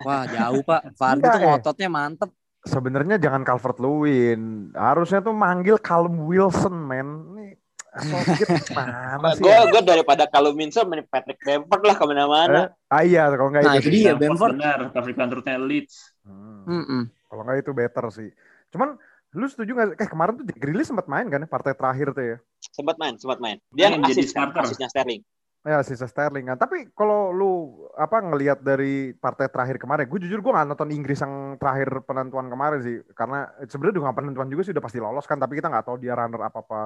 Wah 0.00 0.24
jauh 0.24 0.64
pak. 0.64 0.80
Fardi 1.00 1.20
tuh 1.20 1.36
eh. 1.36 1.44
ngototnya 1.44 1.88
mantep. 1.92 2.30
Sebenarnya 2.62 3.20
jangan 3.20 3.44
Calvert 3.44 3.76
Lewin. 3.76 4.72
Harusnya 4.72 5.20
tuh 5.20 5.36
manggil 5.36 5.76
Callum 5.76 6.24
Wilson, 6.24 6.72
men. 6.72 7.08
Ini 7.34 7.46
Southgate 7.92 8.72
mana 8.78 9.36
sih? 9.36 9.44
Gue 9.44 9.52
ya? 9.52 9.68
gue 9.68 9.82
daripada 9.84 10.24
kalau 10.24 10.56
Minson 10.56 10.88
mending 10.88 11.04
Patrick 11.12 11.36
Bamford 11.44 11.82
lah 11.84 11.92
ke 11.92 12.04
mana-mana. 12.08 12.60
Eh, 12.72 12.94
ah 12.94 13.02
iya, 13.04 13.28
kalau 13.28 13.52
nggak 13.52 13.62
Nah, 13.68 13.76
itu. 13.76 13.90
dia. 13.92 14.16
Bamford. 14.16 14.56
benar 14.56 14.78
Patrick 14.94 15.16
Bamfordnya 15.18 15.60
Leeds 15.60 16.14
Hmm. 16.22 16.62
Mm-mm. 16.64 17.02
Kalau 17.32 17.48
nggak 17.48 17.64
itu 17.64 17.72
better 17.72 18.04
sih. 18.12 18.28
Cuman 18.68 19.00
lu 19.32 19.48
setuju 19.48 19.72
nggak? 19.72 19.88
Eh 19.96 20.08
kemarin 20.12 20.36
tuh 20.36 20.44
Jack 20.44 20.60
Grealish 20.60 20.92
sempat 20.92 21.08
main 21.08 21.24
kan 21.32 21.40
ya, 21.40 21.48
partai 21.48 21.72
terakhir 21.72 22.12
tuh 22.12 22.36
ya. 22.36 22.36
Sempat 22.68 23.00
main, 23.00 23.16
sempat 23.16 23.40
main. 23.40 23.56
Dia 23.72 23.88
Main 23.88 24.04
jadi 24.04 24.20
asis 24.20 24.36
kan, 24.36 24.52
starter. 24.52 24.68
asisnya 24.68 24.88
Sterling. 24.92 25.24
Ya 25.62 25.78
sisa 25.80 26.04
Sterling 26.04 26.52
kan. 26.52 26.58
Tapi 26.60 26.92
kalau 26.92 27.32
lu 27.32 27.52
apa 27.96 28.20
ngelihat 28.20 28.60
dari 28.60 29.16
partai 29.16 29.48
terakhir 29.48 29.80
kemarin, 29.80 30.04
gue 30.04 30.20
jujur 30.28 30.44
gue 30.44 30.52
nggak 30.52 30.68
nonton 30.76 30.92
Inggris 30.92 31.24
yang 31.24 31.56
terakhir 31.56 32.04
penentuan 32.04 32.52
kemarin 32.52 32.84
sih, 32.84 33.00
karena 33.16 33.48
sebenarnya 33.64 33.96
dengan 34.02 34.12
penentuan 34.12 34.48
juga 34.52 34.68
sih 34.68 34.76
udah 34.76 34.84
pasti 34.84 34.98
lolos 35.00 35.24
kan, 35.24 35.40
tapi 35.40 35.56
kita 35.56 35.72
nggak 35.72 35.88
tahu 35.88 35.96
dia 36.02 36.12
runner 36.12 36.44
apa 36.44 36.60
apa 36.60 36.80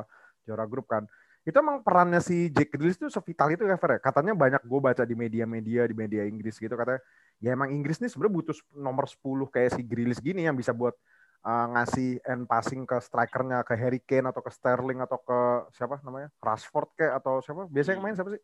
juara 0.47 0.69
grup 0.71 0.87
kan. 0.87 1.09
Itu 1.47 1.57
emang 1.63 1.81
perannya 1.81 2.21
si 2.23 2.53
Jack 2.53 2.75
Grealish 2.75 3.01
tuh 3.01 3.09
sevital 3.09 3.49
itu 3.55 3.65
ya 3.65 3.81
Fer 3.81 3.97
ya? 3.97 4.01
Katanya 4.03 4.37
banyak 4.37 4.63
gue 4.63 4.81
baca 4.83 5.03
di 5.03 5.15
media-media 5.17 5.89
di 5.89 5.95
media 5.97 6.23
Inggris 6.29 6.61
gitu 6.61 6.75
katanya. 6.77 7.03
Ya 7.41 7.53
emang 7.53 7.69
Inggris 7.69 8.01
nih 8.01 8.09
sebenarnya 8.09 8.35
butuh 8.41 8.57
nomor 8.73 9.05
10 9.05 9.21
kayak 9.53 9.71
si 9.77 9.83
Grealish 9.85 10.25
gini 10.25 10.49
yang 10.49 10.57
bisa 10.57 10.73
buat 10.73 10.97
uh, 11.45 11.67
ngasih 11.77 12.19
end 12.25 12.49
passing 12.49 12.89
ke 12.89 12.97
strikernya 12.99 13.61
ke 13.63 13.77
Harry 13.77 14.01
Kane 14.01 14.33
atau 14.33 14.41
ke 14.41 14.51
Sterling 14.51 14.99
atau 15.05 15.21
ke 15.21 15.39
siapa 15.77 16.01
namanya 16.03 16.33
Rashford 16.41 16.91
kayak 16.97 17.23
atau 17.23 17.45
siapa 17.45 17.69
biasanya 17.69 18.01
yang 18.01 18.05
main 18.05 18.15
siapa 18.17 18.31
sih 18.35 18.43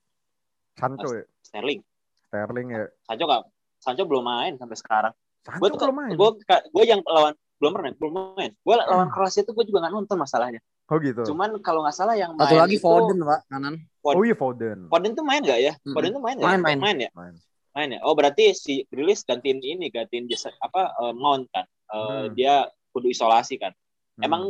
Sancho 0.76 1.08
ya 1.16 1.24
Sterling. 1.42 1.80
Sterling 2.28 2.66
ya 2.70 2.84
Sancho 3.08 3.24
nggak 3.26 3.42
Sancho 3.82 4.04
belum 4.06 4.24
main 4.24 4.52
sampai 4.60 4.76
sekarang. 4.78 5.14
Sancho 5.42 5.58
Gue 5.58 5.68
tuh 5.74 5.78
belum 5.82 5.96
main 5.98 6.14
gue 6.14 6.30
gue 6.46 6.84
yang 6.86 7.00
lawan 7.02 7.34
belum 7.58 7.70
pernah 7.78 7.90
belum 7.94 8.12
main. 8.38 8.50
Gue 8.60 8.74
lawan 8.78 9.08
Hmm. 9.08 9.14
Kroasia 9.14 9.42
tuh 9.42 9.54
gue 9.56 9.64
juga 9.66 9.86
nggak 9.86 9.94
nonton 9.94 10.16
masalahnya. 10.20 10.60
oh 10.92 10.98
gitu 11.00 11.22
Cuman 11.24 11.56
kalau 11.64 11.80
nggak 11.86 11.96
salah 11.96 12.14
yang 12.14 12.36
main 12.36 12.44
Satu 12.44 12.60
lagi 12.60 12.76
itu, 12.76 12.84
Foden 12.84 13.18
pak 13.24 13.40
kanan. 13.48 13.74
oh 14.04 14.22
iya 14.22 14.36
Foden 14.36 14.78
Foden 14.92 15.12
tuh 15.16 15.24
main 15.24 15.40
nggak 15.40 15.60
ya? 15.64 15.72
Foden 15.80 16.10
tuh 16.12 16.22
main 16.22 16.36
nggak? 16.36 16.50
Main, 16.52 16.60
ya? 16.60 16.66
main. 16.66 16.78
main 16.78 16.98
ya? 17.08 17.10
main 17.16 17.34
Main 17.72 17.96
ya. 17.96 18.00
Oh 18.04 18.12
berarti 18.12 18.52
si 18.52 18.84
Grealish 18.86 19.24
gantiin 19.24 19.58
ini 19.58 19.88
gantiin 19.88 20.28
jasa, 20.28 20.52
apa 20.58 20.92
eh, 20.92 21.14
Mount 21.14 21.48
kan? 21.48 21.64
Eh, 21.64 21.96
Hmm. 21.96 22.32
Dia 22.32 22.54
kudu 22.90 23.08
isolasi 23.08 23.56
kan. 23.56 23.72
Hmm. 24.16 24.22
Emang 24.22 24.42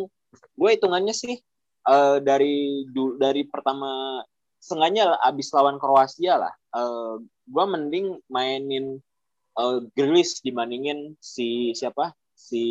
gue 0.53 0.71
hitungannya 0.71 1.13
sih 1.13 1.39
eh, 1.83 2.17
dari 2.19 2.83
du- 2.89 3.15
dari 3.17 3.43
pertama 3.45 4.23
sengaja 4.59 5.19
abis 5.21 5.51
lawan 5.51 5.79
Kroasia 5.79 6.39
lah. 6.39 6.55
eh, 6.73 7.15
gue 7.47 7.65
mending 7.67 8.07
mainin 8.27 8.99
eh, 9.55 9.79
Grealish 9.93 10.41
dibandingin 10.41 11.15
si 11.19 11.71
siapa 11.73 12.11
si 12.33 12.63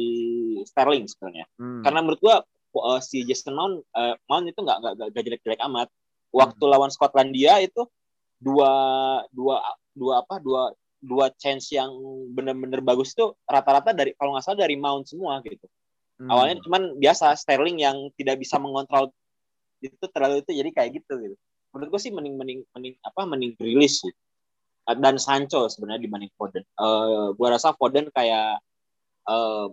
Sterling 0.68 1.08
sebenarnya. 1.08 1.48
Hmm. 1.56 1.80
Karena 1.82 2.00
menurut 2.02 2.20
gue 2.20 2.36
eh, 2.76 3.00
si 3.00 3.24
Jason 3.24 3.56
Mount 3.56 3.84
eh, 3.88 4.16
Mount 4.28 4.46
itu 4.48 4.60
nggak 4.60 4.78
nggak 4.80 4.94
nggak 5.12 5.24
jelek-jelek 5.24 5.62
amat. 5.64 5.88
Waktu 6.32 6.64
Hmm. 6.64 6.72
lawan 6.72 6.92
Skotlandia 6.92 7.60
itu 7.60 7.84
dua 8.40 8.72
dua 9.30 9.60
dua 9.96 10.24
apa 10.24 10.40
dua 10.40 10.72
dua 11.02 11.34
chance 11.34 11.74
yang 11.74 11.90
bener-bener 12.32 12.80
bagus 12.80 13.18
itu 13.18 13.34
rata-rata 13.50 13.92
dari 13.92 14.14
kalau 14.14 14.38
nggak 14.38 14.46
salah 14.46 14.62
dari 14.64 14.78
Mount 14.78 15.10
semua 15.10 15.42
gitu. 15.42 15.66
Hmm. 16.22 16.30
Awalnya 16.30 16.62
cuman 16.62 16.82
biasa 17.02 17.34
Sterling 17.34 17.82
yang 17.82 17.98
tidak 18.14 18.38
bisa 18.38 18.62
mengontrol 18.62 19.10
itu 19.82 20.06
terlalu 20.14 20.46
itu 20.46 20.54
jadi 20.54 20.70
kayak 20.70 21.02
gitu 21.02 21.14
gitu. 21.18 21.36
Menurut 21.74 21.98
gue 21.98 22.02
sih 22.06 22.14
mending 22.14 22.38
mending 22.38 22.60
mending 22.78 22.94
apa 23.02 23.22
mending 23.26 23.58
Grealish 23.58 24.06
sih. 24.06 24.14
Dan 24.86 25.18
Sancho 25.18 25.66
sebenarnya 25.70 26.06
dibanding 26.06 26.32
Foden. 26.38 26.62
Eh 26.62 27.28
gue 27.34 27.48
rasa 27.50 27.74
Foden 27.74 28.14
kayak 28.14 28.62
eh 29.26 29.68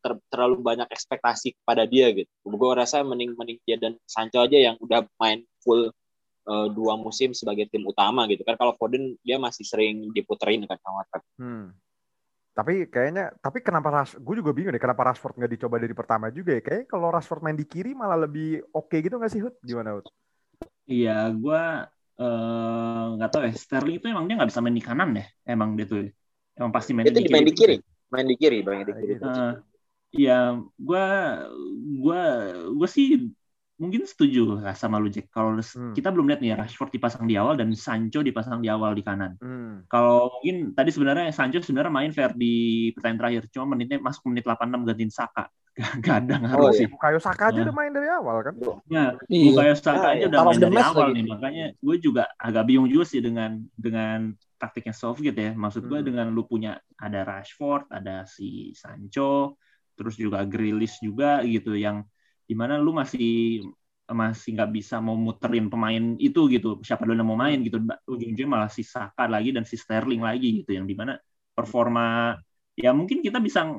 ter- 0.00 0.24
terlalu 0.32 0.62
banyak 0.62 0.88
ekspektasi 0.88 1.58
kepada 1.58 1.84
dia 1.84 2.14
gitu. 2.14 2.30
Gue 2.46 2.72
rasa 2.78 3.02
mending 3.02 3.34
mending 3.34 3.58
dia 3.66 3.76
dan 3.76 3.98
Sancho 4.06 4.38
aja 4.38 4.56
yang 4.56 4.78
udah 4.78 5.02
main 5.18 5.42
full 5.66 5.90
eh, 6.50 6.68
dua 6.74 6.94
musim 6.98 7.30
sebagai 7.30 7.70
tim 7.70 7.86
utama 7.86 8.26
gitu 8.26 8.42
kan. 8.42 8.58
Kalau 8.58 8.74
Foden 8.74 9.14
dia 9.22 9.38
masih 9.38 9.62
sering 9.62 10.10
diputerin 10.10 10.66
kan 10.66 10.78
sama. 10.82 11.06
Hmm. 11.38 11.70
Tapi 12.50 12.90
kayaknya, 12.90 13.30
tapi 13.38 13.62
kenapa 13.62 13.88
Ras, 13.88 14.18
gue 14.18 14.34
juga 14.36 14.50
bingung 14.50 14.74
deh 14.74 14.82
kenapa 14.82 15.06
Rashford 15.06 15.38
nggak 15.38 15.52
dicoba 15.54 15.78
dari 15.78 15.94
pertama 15.94 16.28
juga 16.34 16.58
ya. 16.58 16.60
Kayaknya 16.60 16.86
kalau 16.90 17.08
Rashford 17.08 17.40
main 17.46 17.56
di 17.56 17.64
kiri 17.64 17.94
malah 17.94 18.18
lebih 18.26 18.60
oke 18.74 18.96
gitu 19.00 19.16
nggak 19.16 19.32
sih 19.32 19.40
Hud? 19.40 19.54
Gimana 19.62 19.96
Hud? 19.96 20.06
Iya, 20.90 21.30
gue 21.30 21.62
eh, 22.20 23.04
nggak 23.16 23.30
tahu 23.30 23.42
ya. 23.48 23.52
Sterling 23.54 23.96
itu 24.02 24.06
emang 24.10 24.26
dia 24.26 24.34
nggak 24.36 24.50
bisa 24.50 24.60
main 24.60 24.76
di 24.76 24.84
kanan 24.84 25.08
deh. 25.16 25.26
Emang 25.46 25.78
dia 25.78 25.86
tuh. 25.86 26.10
Emang 26.58 26.72
pasti 26.74 26.90
main 26.92 27.06
Itu 27.06 27.22
di 27.22 27.24
dimain 27.24 27.46
di 27.46 27.54
kiri. 27.54 27.74
kiri, 27.80 28.10
main 28.12 28.26
di 28.26 28.36
kiri, 28.36 28.58
main 28.66 28.84
di 28.84 28.92
kiri. 28.98 29.14
Eh, 29.16 29.52
Iya, 30.10 30.58
gue 30.74 31.04
gua 32.02 32.20
gua 32.74 32.88
sih 32.90 33.30
mungkin 33.80 34.04
setuju 34.04 34.60
lah 34.60 34.76
sama 34.76 35.00
lu 35.00 35.08
Jack. 35.08 35.32
Kalau 35.32 35.56
Hmm. 35.56 35.90
kita 35.90 36.12
belum 36.12 36.28
lihat 36.28 36.38
nih 36.38 36.52
Rashford 36.52 36.92
dipasang 36.92 37.24
di 37.24 37.34
awal 37.34 37.56
dan 37.56 37.72
Sancho 37.72 38.20
dipasang 38.20 38.60
di 38.60 38.68
awal 38.68 38.92
di 38.92 39.00
kanan. 39.00 39.40
Hmm. 39.40 39.88
Kalau 39.88 40.28
mungkin 40.30 40.70
tadi 40.70 40.92
sebenarnya 40.92 41.32
Sancho 41.32 41.58
sebenarnya 41.58 41.88
main 41.88 42.12
fair 42.12 42.30
di 42.32 42.52
pertandingan 42.92 43.20
terakhir, 43.24 43.42
cuma 43.48 43.72
menitnya 43.72 43.96
masuk 43.98 44.28
menit 44.28 44.44
86 44.44 44.84
gantiin 44.84 45.08
Saka. 45.08 45.48
Gak, 45.80 46.02
gak 46.02 46.16
ada 46.20 46.34
ngaruh 46.36 46.60
Oh, 46.60 46.70
iya. 46.74 46.76
sih. 46.76 46.86
Bukayo 46.86 47.16
Saka 47.16 47.42
aja 47.48 47.56
Nah. 47.56 47.64
udah 47.64 47.74
main 47.74 47.92
dari 47.94 48.08
awal 48.10 48.36
kan? 48.42 48.54
Ya, 48.86 49.04
Iya. 49.30 49.44
Bukayo 49.48 49.74
Saka 49.74 49.96
Ah, 49.96 50.12
aja 50.12 50.18
iya. 50.18 50.26
udah 50.28 50.40
main 50.44 50.60
dari 50.60 50.76
awal 50.76 51.06
lagi. 51.08 51.14
nih, 51.16 51.24
makanya 51.24 51.66
gue 51.78 51.96
juga 51.96 52.22
agak 52.36 52.64
bingung 52.66 52.90
juga 52.90 53.04
sih 53.06 53.22
dengan 53.22 53.50
dengan 53.72 54.18
taktiknya 54.58 54.92
Southgate 54.92 55.40
ya. 55.40 55.50
Maksud 55.54 55.86
gue 55.86 55.98
Hmm. 55.98 56.04
dengan 56.04 56.26
lu 56.28 56.44
punya 56.44 56.74
ada 56.94 57.24
Rashford, 57.24 57.88
ada 57.88 58.26
si 58.26 58.74
Sancho, 58.74 59.56
terus 59.94 60.18
juga 60.18 60.44
Grealish 60.44 61.00
juga 61.00 61.40
gitu 61.46 61.72
yang 61.72 62.04
di 62.50 62.54
mana 62.58 62.74
lu 62.82 62.90
masih 62.90 63.62
masih 64.10 64.58
nggak 64.58 64.70
bisa 64.74 64.98
mau 64.98 65.14
muterin 65.14 65.70
pemain 65.70 66.18
itu 66.18 66.50
gitu. 66.50 66.82
Siapa 66.82 67.06
dulu 67.06 67.14
yang 67.14 67.30
mau 67.30 67.38
main 67.38 67.62
gitu. 67.62 67.78
Ujung-ujungnya 68.10 68.50
malah 68.50 68.66
si 68.66 68.82
Saka 68.82 69.30
lagi 69.30 69.54
dan 69.54 69.62
si 69.62 69.78
Sterling 69.78 70.18
lagi 70.18 70.62
gitu. 70.62 70.74
Yang 70.74 70.86
di 70.90 70.94
mana 70.98 71.14
performa 71.54 72.34
ya 72.74 72.90
mungkin 72.90 73.22
kita 73.22 73.38
bisa 73.38 73.70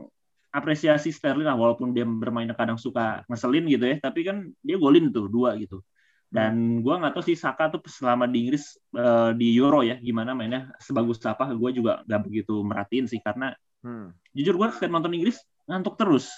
apresiasi 0.56 1.12
Sterling 1.12 1.48
lah 1.52 1.60
walaupun 1.60 1.92
dia 1.92 2.08
bermain 2.08 2.48
kadang 2.56 2.80
suka 2.80 3.28
ngeselin 3.28 3.68
gitu 3.68 3.84
ya. 3.92 3.96
Tapi 4.00 4.20
kan 4.24 4.38
dia 4.64 4.80
golin 4.80 5.12
tuh 5.12 5.28
dua 5.28 5.60
gitu. 5.60 5.84
Dan 6.32 6.80
gua 6.80 6.96
nggak 7.04 7.20
tahu 7.20 7.24
sih 7.28 7.36
Saka 7.36 7.68
tuh 7.68 7.84
selama 7.92 8.24
di 8.24 8.48
Inggris 8.48 8.80
eh, 8.96 9.36
di 9.36 9.52
Euro 9.60 9.84
ya 9.84 10.00
gimana 10.00 10.32
mainnya. 10.32 10.72
Sebagus 10.80 11.20
apa 11.28 11.52
gue 11.52 11.72
juga 11.76 12.08
nggak 12.08 12.22
begitu 12.24 12.64
merhatiin 12.64 13.12
sih. 13.12 13.20
Karena 13.20 13.52
Hmm. 13.82 14.14
jujur 14.38 14.62
gue 14.62 14.68
setiap 14.78 14.94
nonton 14.94 15.10
Inggris 15.18 15.42
ngantuk 15.66 15.98
terus 15.98 16.30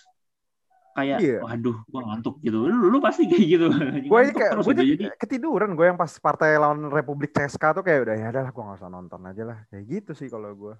kayak 0.93 1.17
Iya. 1.19 1.39
waduh 1.41 1.77
gue 1.83 2.01
ngantuk 2.05 2.35
gitu 2.41 2.57
lu, 2.69 2.85
lu 2.93 2.97
pasti 3.01 3.25
kayak 3.25 3.45
gitu 3.49 3.65
Gue 4.11 4.19
Ngantuk 4.23 4.37
kayak 4.37 4.51
terus 4.53 4.65
gue 4.65 4.73
gitu. 4.73 4.81
jadi 4.85 4.91
jadi 4.95 5.05
ketiduran 5.17 5.71
gue 5.73 5.85
yang 5.89 5.97
pas 5.97 6.13
partai 6.17 6.55
lawan 6.55 6.87
Republik 6.89 7.33
CSKA 7.33 7.69
tuh 7.73 7.83
kayak 7.83 7.99
udah 8.05 8.15
ya 8.15 8.27
adalah 8.29 8.49
gue 8.53 8.63
nggak 8.63 8.77
usah 8.79 8.91
nonton 8.93 9.21
aja 9.25 9.43
lah 9.43 9.59
kayak 9.69 9.85
gitu 9.89 10.11
sih 10.13 10.29
kalau 10.29 10.53
gue. 10.53 10.73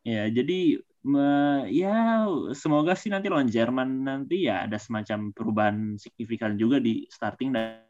ya 0.00 0.24
jadi 0.28 0.80
me- 1.04 1.68
ya 1.68 2.24
semoga 2.52 2.96
sih 2.96 3.12
nanti 3.12 3.28
lawan 3.28 3.48
Jerman 3.48 3.88
nanti 4.00 4.48
ya 4.48 4.64
ada 4.64 4.80
semacam 4.80 5.32
perubahan 5.32 5.76
signifikan 5.96 6.56
juga 6.56 6.80
di 6.80 7.04
starting 7.08 7.52
dan, 7.52 7.84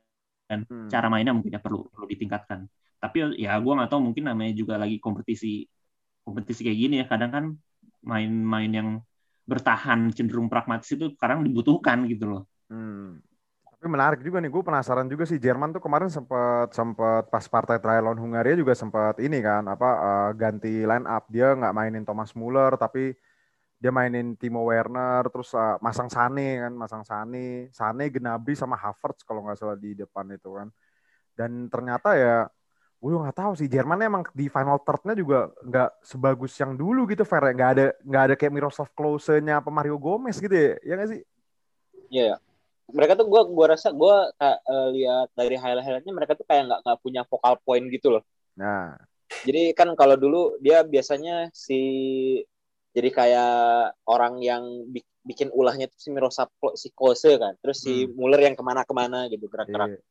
dan 0.50 0.66
Hmm. 0.66 0.90
cara 0.90 1.06
mainnya 1.06 1.30
mungkin 1.30 1.54
ya 1.54 1.62
perlu 1.62 1.86
perlu 1.90 2.10
ditingkatkan 2.10 2.66
tapi 2.98 3.38
ya 3.38 3.54
gue 3.58 3.72
nggak 3.74 3.90
tahu 3.90 4.00
mungkin 4.10 4.26
namanya 4.26 4.52
juga 4.54 4.74
lagi 4.74 4.98
kompetisi 4.98 5.62
kompetisi 6.20 6.66
kayak 6.66 6.78
gini 6.78 6.94
ya 7.00 7.06
kadang 7.06 7.30
kan 7.30 7.44
main-main 8.02 8.70
yang 8.70 8.88
bertahan 9.50 10.14
cenderung 10.14 10.46
pragmatis 10.46 10.94
itu 10.94 11.18
kadang 11.18 11.42
dibutuhkan 11.42 12.06
gitu 12.06 12.30
loh. 12.30 12.42
Hmm. 12.70 13.18
Tapi 13.80 13.88
menarik 13.88 14.20
juga 14.20 14.44
nih, 14.44 14.52
gue 14.52 14.60
penasaran 14.60 15.08
juga 15.08 15.24
sih 15.24 15.40
Jerman 15.40 15.72
tuh 15.72 15.80
kemarin 15.80 16.12
sempat 16.12 16.70
sempat 16.76 17.32
pas 17.32 17.42
partai 17.48 17.80
trial 17.80 18.04
lawan 18.06 18.20
Hungaria 18.20 18.52
juga 18.52 18.76
sempat 18.76 19.16
ini 19.18 19.40
kan 19.40 19.64
apa 19.66 19.88
eh, 19.88 20.30
ganti 20.36 20.84
line 20.84 21.08
up. 21.08 21.26
Dia 21.32 21.56
nggak 21.56 21.74
mainin 21.74 22.04
Thomas 22.04 22.36
Muller 22.36 22.76
tapi 22.76 23.16
dia 23.80 23.88
mainin 23.88 24.36
Timo 24.36 24.68
Werner 24.68 25.24
terus 25.32 25.56
eh, 25.56 25.76
masang 25.80 26.12
Sane 26.12 26.60
kan 26.60 26.72
masang 26.76 27.02
Sane. 27.08 27.72
Sane 27.72 28.12
Gnabry 28.12 28.52
sama 28.52 28.76
Havertz 28.76 29.24
kalau 29.24 29.48
nggak 29.48 29.56
salah 29.56 29.80
di 29.80 29.96
depan 29.96 30.28
itu 30.28 30.60
kan. 30.60 30.68
Dan 31.32 31.72
ternyata 31.72 32.12
ya 32.20 32.44
gue 33.00 33.16
nggak 33.16 33.32
tahu 33.32 33.52
sih 33.56 33.64
Jerman 33.64 33.96
emang 34.04 34.22
di 34.36 34.52
final 34.52 34.76
third-nya 34.76 35.16
juga 35.16 35.48
nggak 35.64 36.04
sebagus 36.04 36.52
yang 36.60 36.76
dulu 36.76 37.08
gitu 37.08 37.24
Fer 37.24 37.40
ya. 37.48 37.52
nggak 37.56 37.70
ada 37.72 37.86
nggak 38.04 38.22
ada 38.28 38.34
kayak 38.36 38.52
Miroslav 38.52 38.92
Klose-nya 38.92 39.64
apa 39.64 39.72
Mario 39.72 39.96
Gomez 39.96 40.36
gitu 40.36 40.52
ya 40.52 40.76
ya 40.84 40.94
nggak 41.00 41.10
sih 41.10 41.20
Iya. 42.10 42.24
ya. 42.26 42.36
Mereka 42.90 43.14
tuh 43.14 43.24
gua 43.24 43.46
gua 43.46 43.66
rasa 43.72 43.94
kayak, 44.34 44.58
eh, 44.60 44.88
lihat 44.98 45.28
dari 45.32 45.54
highlight-highlightnya 45.54 46.12
mereka 46.12 46.34
tuh 46.34 46.42
kayak 46.44 46.68
nggak 46.68 46.80
nggak 46.84 46.98
punya 47.00 47.22
focal 47.24 47.54
point 47.62 47.86
gitu 47.88 48.18
loh. 48.18 48.22
nah 48.52 48.98
Jadi 49.46 49.72
kan 49.72 49.94
kalau 49.94 50.18
dulu 50.18 50.58
dia 50.58 50.82
biasanya 50.82 51.48
si 51.54 51.80
jadi 52.90 53.08
kayak 53.08 53.54
orang 54.04 54.42
yang 54.42 54.90
bi- 54.90 55.06
bikin 55.22 55.54
ulahnya 55.54 55.86
itu 55.86 55.96
si 55.96 56.10
Miroslav 56.10 56.50
si 56.74 56.90
Klose 56.90 57.38
kan. 57.38 57.54
Terus 57.62 57.78
si 57.78 58.04
Hmm. 58.04 58.12
Muller 58.18 58.42
yang 58.42 58.58
ke 58.58 58.60
mana-kemana 58.60 59.30
gitu 59.30 59.46
gerak-gerak. 59.46 59.96
Iya. 59.96 60.02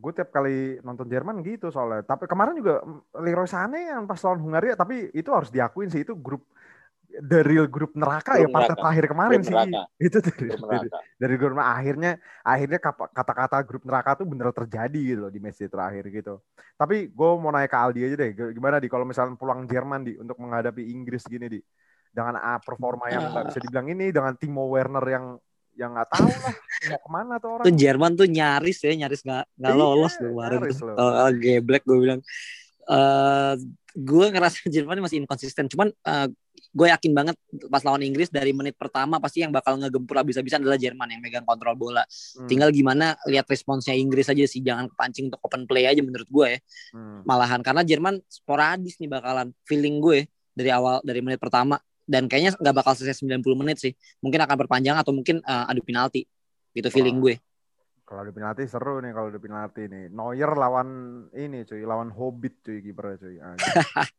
Gue 0.00 0.12
tiap 0.16 0.32
kali 0.32 0.80
nonton 0.80 1.10
Jerman 1.10 1.42
gitu 1.44 1.68
soalnya. 1.68 2.06
Tapi 2.06 2.24
kemarin 2.24 2.56
juga 2.56 2.80
mm, 2.80 3.18
Leroy 3.20 3.48
Sané 3.48 3.92
yang 3.92 4.08
pas 4.08 4.20
lawan 4.24 4.40
Hungaria, 4.40 4.74
tapi 4.78 5.12
itu 5.12 5.28
harus 5.28 5.52
diakuin 5.52 5.92
sih 5.92 6.06
itu 6.06 6.16
grup 6.16 6.46
the 7.12 7.44
real 7.44 7.68
grup 7.68 7.92
neraka 7.92 8.40
ya 8.40 8.48
Grup 8.48 8.56
partai 8.56 8.72
neraka. 8.72 8.82
terakhir 8.82 9.04
kemarin 9.12 9.38
Grup 9.40 9.44
sih. 9.44 9.54
neraka. 9.54 9.82
Itu 10.08 10.18
dari, 10.24 10.48
Grup 10.48 10.60
dari, 10.64 10.88
dari 11.20 11.34
grup 11.36 11.56
akhirnya 11.60 12.12
akhirnya 12.40 12.78
kata-kata 13.12 13.56
grup 13.68 13.82
neraka 13.84 14.10
tuh 14.16 14.26
bener 14.26 14.48
terjadi 14.56 15.00
gitu 15.00 15.20
loh 15.28 15.32
di 15.32 15.40
match 15.42 15.60
terakhir 15.60 16.04
gitu. 16.08 16.40
Tapi 16.80 17.12
gue 17.12 17.28
mau 17.36 17.52
nanya 17.52 17.68
ke 17.68 17.76
Aldi 17.76 18.00
aja 18.08 18.16
deh, 18.16 18.30
gimana 18.56 18.80
di 18.80 18.88
kalau 18.88 19.04
misalnya 19.04 19.36
peluang 19.36 19.68
Jerman 19.68 20.00
di 20.08 20.12
untuk 20.16 20.40
menghadapi 20.40 20.82
Inggris 20.88 21.28
gini 21.28 21.46
di 21.52 21.60
dengan 22.12 22.36
ah, 22.36 22.60
performa 22.60 23.08
yang 23.08 23.24
nggak 23.32 23.44
bisa 23.52 23.58
dibilang 23.60 23.88
ini 23.88 24.06
dengan 24.12 24.32
Timo 24.36 24.68
Werner 24.68 25.04
yang 25.08 25.24
yang 25.76 25.96
nggak 25.96 26.08
tahu 26.12 26.28
lah 26.28 26.54
mau 26.90 26.98
ke 27.00 27.10
mana 27.10 27.34
tuh 27.40 27.50
orang. 27.56 27.64
Tuh 27.64 27.74
Jerman 27.74 28.12
tuh 28.18 28.28
nyaris 28.28 28.78
ya, 28.82 28.92
nyaris 28.92 29.20
nggak 29.24 29.44
nggak 29.56 29.72
Iya, 29.72 29.80
lolos 29.80 30.12
tuh 30.18 30.28
kemarin. 30.30 30.58
Kalau 30.68 30.94
kalau 30.96 31.32
geblek 31.38 31.82
gue 31.86 31.98
bilang. 31.98 32.20
eh 32.82 33.54
gue 33.92 34.26
ngerasa 34.32 34.56
Jerman 34.74 34.98
masih 35.04 35.22
inkonsisten. 35.22 35.70
Cuman 35.70 35.92
eh, 35.92 36.28
gue 36.72 36.88
yakin 36.88 37.12
banget 37.12 37.36
pas 37.68 37.84
lawan 37.84 38.00
Inggris 38.00 38.32
dari 38.32 38.56
menit 38.56 38.80
pertama 38.80 39.20
pasti 39.20 39.44
yang 39.44 39.52
bakal 39.52 39.76
ngegempur 39.76 40.16
habis-habisan 40.24 40.64
adalah 40.64 40.80
Jerman 40.80 41.08
yang 41.12 41.20
megang 41.20 41.44
kontrol 41.44 41.76
bola. 41.76 42.00
Hmm. 42.02 42.48
Tinggal 42.48 42.72
gimana 42.72 43.12
lihat 43.28 43.44
responsnya 43.44 43.92
Inggris 43.92 44.32
aja 44.32 44.44
sih, 44.48 44.64
jangan 44.64 44.88
kepancing 44.88 45.28
untuk 45.28 45.40
open 45.44 45.68
play 45.68 45.84
aja 45.84 46.00
menurut 46.00 46.26
gue 46.26 46.46
ya. 46.56 46.58
Hmm. 46.96 47.20
Malahan 47.28 47.60
karena 47.60 47.84
Jerman 47.84 48.24
sporadis 48.24 48.96
nih 48.96 49.12
bakalan 49.12 49.52
feeling 49.68 50.00
gue 50.00 50.24
dari 50.56 50.70
awal 50.72 51.04
dari 51.04 51.20
menit 51.20 51.40
pertama 51.40 51.76
dan 52.06 52.26
kayaknya 52.26 52.58
nggak 52.58 52.74
bakal 52.74 52.92
selesai 52.98 53.22
90 53.22 53.42
menit 53.54 53.78
sih. 53.78 53.92
Mungkin 54.20 54.40
akan 54.42 54.56
perpanjang 54.58 54.96
atau 54.98 55.14
mungkin 55.14 55.40
eh, 55.42 55.70
adu 55.70 55.82
penalti. 55.82 56.26
Gitu 56.72 56.88
feeling 56.88 57.20
gue. 57.20 57.36
Kalau 58.02 58.28
di 58.28 58.32
penalti 58.34 58.68
seru 58.68 59.00
nih 59.00 59.12
kalau 59.16 59.28
di 59.32 59.40
penalti 59.40 59.82
nih. 59.88 60.12
Neuer 60.12 60.52
lawan 60.52 60.88
ini 61.32 61.64
cuy, 61.64 61.82
lawan 61.86 62.12
Hobbit 62.12 62.60
cuy 62.60 62.78
kipernya 62.84 63.16
cuy. 63.22 63.36
Anjir. 63.40 63.72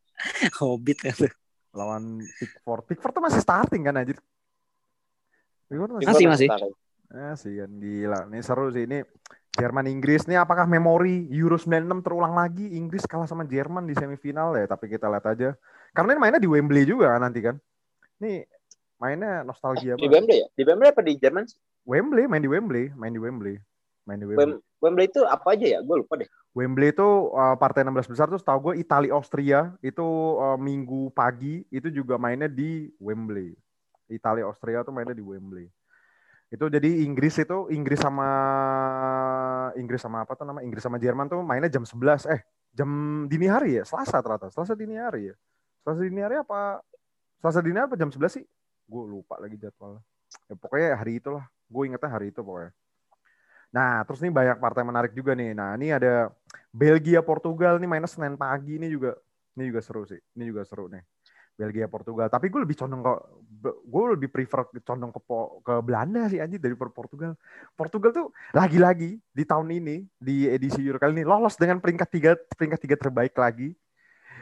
Hobbit 0.62 0.98
kan 1.04 1.13
tuh. 1.13 1.34
lawan 1.74 2.22
Pickford. 2.38 2.84
Pickford 2.86 3.13
tuh 3.18 3.24
masih 3.25 3.42
starting 3.42 3.82
kan 3.90 3.98
anjir. 3.98 4.18
Pickford 5.66 5.90
tuh 5.90 5.98
Masih, 6.06 6.30
masih. 6.30 6.48
Eh, 7.13 7.34
sih 7.38 7.54
kan 7.58 7.72
gila. 7.82 8.20
Ini 8.30 8.40
seru 8.46 8.70
sih 8.70 8.86
ini. 8.86 9.02
Jerman 9.54 9.86
Inggris 9.86 10.25
nih 10.25 10.42
apakah 10.42 10.66
memori 10.66 11.30
Euro 11.30 11.62
96 11.62 12.02
terulang 12.02 12.34
lagi 12.34 12.74
Inggris 12.74 13.06
kalah 13.06 13.30
sama 13.30 13.46
Jerman 13.46 13.86
di 13.86 13.94
semifinal 13.94 14.58
ya 14.58 14.66
tapi 14.66 14.90
kita 14.90 15.06
lihat 15.06 15.30
aja 15.30 15.54
karena 15.94 16.18
ini 16.18 16.20
mainnya 16.25 16.42
di 16.42 16.50
Wembley 16.50 16.90
juga 16.90 17.13
kan 17.13 17.30
nanti 17.30 17.46
kan 17.46 17.62
ini 18.24 18.48
mainnya 18.96 19.44
nostalgia 19.44 20.00
Di 20.00 20.08
banget. 20.08 20.13
Wembley 20.15 20.38
ya? 20.39 20.48
Di 20.56 20.63
Wembley 20.63 20.88
apa 20.89 21.01
di 21.03 21.13
Jerman? 21.20 21.44
sih? 21.44 21.60
Wembley 21.84 22.24
main 22.32 22.39
di 22.39 22.48
Wembley 22.48 22.96
main 22.96 23.12
di 23.12 23.20
Wembley 23.20 23.60
main 24.08 24.15
di 24.15 24.24
Wembley 24.24 24.56
Wem- 24.56 24.63
Wembley 24.80 25.08
itu 25.12 25.20
apa 25.27 25.56
aja 25.56 25.68
ya? 25.68 25.80
Gue 25.84 26.00
lupa 26.00 26.15
deh. 26.15 26.27
Wembley 26.56 26.92
itu 26.92 27.08
uh, 27.34 27.56
partai 27.60 27.84
16 27.84 28.08
besar 28.08 28.27
tuh 28.27 28.39
tahu 28.39 28.72
gue 28.72 28.74
Italia 28.80 29.12
Austria 29.15 29.75
itu 29.84 30.03
uh, 30.39 30.56
minggu 30.56 31.12
pagi 31.12 31.63
itu 31.68 31.92
juga 31.92 32.15
mainnya 32.15 32.48
di 32.48 32.88
Wembley. 33.00 33.56
Italia 34.08 34.48
Austria 34.48 34.84
tuh 34.84 34.92
mainnya 34.92 35.15
di 35.15 35.24
Wembley. 35.24 35.72
Itu 36.53 36.70
jadi 36.70 37.01
Inggris 37.01 37.42
itu 37.42 37.72
Inggris 37.74 37.98
sama 37.98 38.30
Inggris 39.74 40.03
sama 40.03 40.22
apa 40.22 40.38
tuh 40.38 40.46
nama 40.46 40.62
Inggris 40.62 40.84
sama 40.84 41.01
Jerman 41.01 41.25
tuh 41.25 41.42
mainnya 41.42 41.72
jam 41.72 41.82
11 41.82 42.30
eh 42.30 42.42
jam 42.74 42.89
dini 43.25 43.50
hari 43.50 43.82
ya 43.82 43.84
Selasa 43.88 44.22
ternyata 44.22 44.53
Selasa 44.53 44.77
dini 44.77 44.94
hari 44.94 45.34
ya 45.34 45.36
Selasa 45.82 46.06
dini 46.06 46.22
hari 46.22 46.38
apa 46.38 46.82
Selasa 47.44 47.60
dini 47.60 47.76
apa? 47.76 48.00
Jam 48.00 48.08
11 48.08 48.40
sih? 48.40 48.48
Gue 48.88 49.04
lupa 49.04 49.36
lagi 49.36 49.60
jadwalnya. 49.60 50.00
Ya, 50.48 50.56
pokoknya 50.56 50.96
hari 50.96 51.20
itulah. 51.20 51.44
Gue 51.68 51.92
ingetnya 51.92 52.08
hari 52.08 52.32
itu 52.32 52.40
pokoknya. 52.40 52.72
Nah 53.76 54.08
terus 54.08 54.24
nih 54.24 54.32
banyak 54.32 54.64
partai 54.64 54.88
menarik 54.88 55.12
juga 55.12 55.36
nih. 55.36 55.52
Nah 55.52 55.76
ini 55.76 55.92
ada 55.92 56.32
Belgia 56.72 57.20
Portugal 57.20 57.84
nih 57.84 57.90
mainnya 57.92 58.08
Senin 58.08 58.40
pagi. 58.40 58.80
Ini 58.80 58.88
juga 58.88 59.20
ini 59.60 59.68
juga 59.68 59.84
seru 59.84 60.08
sih. 60.08 60.24
Ini 60.40 60.44
juga 60.48 60.64
seru 60.64 60.88
nih. 60.88 61.04
Belgia 61.60 61.92
Portugal. 61.92 62.32
Tapi 62.32 62.48
gue 62.48 62.64
lebih 62.64 62.80
condong 62.80 63.04
ke 63.04 63.14
gue 63.76 64.04
lebih 64.16 64.30
prefer 64.32 64.64
condong 64.80 65.12
ke 65.12 65.20
ke 65.68 65.74
Belanda 65.84 66.32
sih 66.32 66.40
anjir 66.40 66.64
dari 66.64 66.80
Portugal. 66.80 67.36
Portugal 67.76 68.12
tuh 68.16 68.28
lagi-lagi 68.56 69.20
di 69.20 69.44
tahun 69.44 69.68
ini 69.68 70.08
di 70.16 70.48
edisi 70.48 70.80
Euro 70.80 70.96
kali 70.96 71.12
ini 71.20 71.28
lolos 71.28 71.60
dengan 71.60 71.84
peringkat 71.84 72.08
tiga 72.08 72.32
peringkat 72.56 72.80
tiga 72.88 72.96
terbaik 72.96 73.36
lagi. 73.36 73.76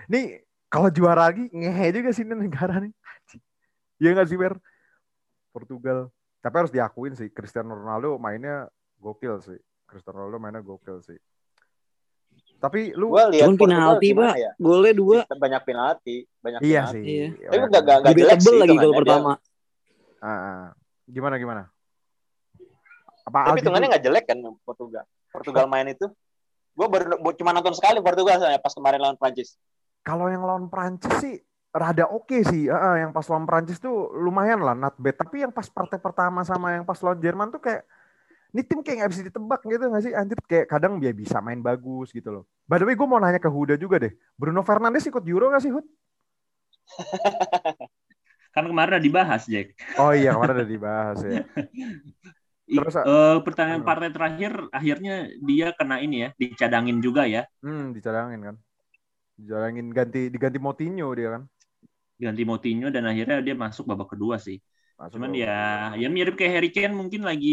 Nih 0.06 0.46
kalau 0.72 0.88
juara 0.88 1.28
lagi 1.28 1.52
ngehe 1.52 1.92
juga 1.92 2.16
sih 2.16 2.24
ini 2.24 2.48
negara 2.48 2.80
nih. 2.80 2.96
Iya 4.00 4.16
nggak 4.16 4.28
sih 4.32 4.40
Ber? 4.40 4.56
Portugal. 5.52 6.08
Tapi 6.40 6.56
harus 6.58 6.72
diakuin 6.72 7.14
sih 7.14 7.28
Cristiano 7.30 7.76
Ronaldo 7.76 8.16
mainnya 8.16 8.72
gokil 8.98 9.44
sih. 9.44 9.60
Cristiano 9.84 10.24
Ronaldo 10.24 10.40
mainnya 10.40 10.64
gokil 10.64 11.04
sih. 11.04 11.20
Tapi 12.62 12.96
lu 12.96 13.12
Gua 13.12 13.28
lihat 13.28 13.52
Cuman 13.52 13.58
penalti, 13.58 14.08
Pak. 14.14 14.36
ya? 14.38 14.52
Golnya 14.56 14.94
dua. 14.94 15.18
banyak 15.28 15.62
penalti, 15.66 16.16
banyak 16.40 16.60
iya 16.62 16.86
penalti. 16.88 16.94
sih. 16.94 17.04
Iya. 17.04 17.28
Tapi 17.52 17.58
enggak 17.68 17.82
enggak 17.84 17.98
enggak 18.00 18.16
jelek 18.16 18.40
sih 18.40 18.56
lagi 18.56 18.76
gol 18.78 18.92
Dia- 18.94 19.00
pertama. 19.04 19.32
Ah, 20.22 20.30
ah. 20.30 20.64
gimana 21.10 21.36
gimana? 21.42 21.64
Apa 23.26 23.52
Tapi 23.52 23.60
hitungannya 23.60 23.88
nggak 23.92 24.04
jelek 24.06 24.26
kan 24.30 24.38
Portugal. 24.64 25.04
Portugal 25.34 25.66
main 25.68 25.90
itu. 25.90 26.08
Gue 26.72 26.88
baru 26.88 27.20
cuma 27.36 27.52
nonton 27.52 27.76
sekali 27.76 28.00
Portugal 28.00 28.40
soalnya 28.40 28.62
pas 28.62 28.72
kemarin 28.72 29.02
lawan 29.04 29.18
Prancis. 29.20 29.60
Kalau 30.02 30.28
yang 30.30 30.42
lawan 30.42 30.66
Prancis 30.68 31.14
sih 31.22 31.36
rada 31.72 32.10
oke 32.10 32.42
sih. 32.46 32.68
Heeh, 32.68 32.96
yang 33.06 33.12
pas 33.14 33.26
lawan 33.30 33.46
Prancis 33.48 33.78
tuh 33.78 34.12
lumayan 34.12 34.60
lah 34.62 34.76
not 34.76 34.98
bad. 34.98 35.16
Tapi 35.18 35.46
yang 35.46 35.54
pas 35.54 35.70
partai 35.70 36.02
pertama 36.02 36.42
sama 36.42 36.74
yang 36.76 36.84
pas 36.84 36.98
lawan 37.00 37.22
Jerman 37.22 37.54
tuh 37.54 37.62
kayak 37.62 37.86
ini 38.52 38.62
tim 38.68 38.84
kayak 38.84 38.98
nggak 39.06 39.12
bisa 39.16 39.24
ditebak 39.24 39.62
gitu 39.64 39.86
nggak 39.88 40.04
sih? 40.04 40.12
Anjir 40.12 40.40
kayak 40.44 40.68
kadang 40.68 41.00
dia 41.00 41.16
bisa 41.16 41.40
main 41.40 41.64
bagus 41.64 42.12
gitu 42.12 42.30
loh. 42.30 42.44
By 42.68 42.84
the 42.84 42.86
way, 42.86 43.00
gue 43.00 43.08
mau 43.08 43.22
nanya 43.22 43.40
ke 43.40 43.48
Huda 43.48 43.80
juga 43.80 44.02
deh. 44.02 44.12
Bruno 44.36 44.60
Fernandes 44.68 45.08
ikut 45.08 45.24
Euro 45.24 45.48
nggak 45.48 45.64
sih, 45.64 45.72
Hud? 45.72 45.88
Kan 48.56 48.68
kemarin 48.68 49.00
udah 49.00 49.04
dibahas, 49.04 49.48
Jack. 49.48 49.80
Oh 49.96 50.12
iya, 50.12 50.36
kemarin 50.36 50.56
udah 50.60 50.68
dibahas 50.68 51.18
ya. 51.24 51.48
Terus, 52.68 52.96
eh, 53.00 53.38
pertandingan 53.44 53.84
partai 53.88 54.12
terakhir 54.12 54.68
akhirnya 54.76 55.32
dia 55.40 55.72
kena 55.72 56.04
ini 56.04 56.28
ya, 56.28 56.30
dicadangin 56.36 57.00
juga 57.00 57.24
ya. 57.28 57.48
Hmm, 57.64 57.96
dicadangin 57.96 58.40
kan. 58.44 58.56
Dicadangin 59.42 59.88
ganti 59.98 60.20
diganti 60.34 60.60
Moutinho 60.66 61.08
dia 61.18 61.30
kan. 61.36 61.44
Ganti 62.24 62.44
Moutinho 62.50 62.88
dan 62.96 63.04
akhirnya 63.12 63.38
dia 63.46 63.56
masuk 63.64 63.84
babak 63.90 64.08
kedua 64.14 64.36
sih. 64.46 64.58
Masuk 65.00 65.18
Cuman 65.18 65.30
babak 65.30 65.42
ya 65.42 65.52
ya 66.02 66.08
mirip 66.16 66.34
kayak 66.40 66.54
Harry 66.56 66.70
Kane 66.76 66.94
mungkin 67.00 67.22
lagi 67.30 67.50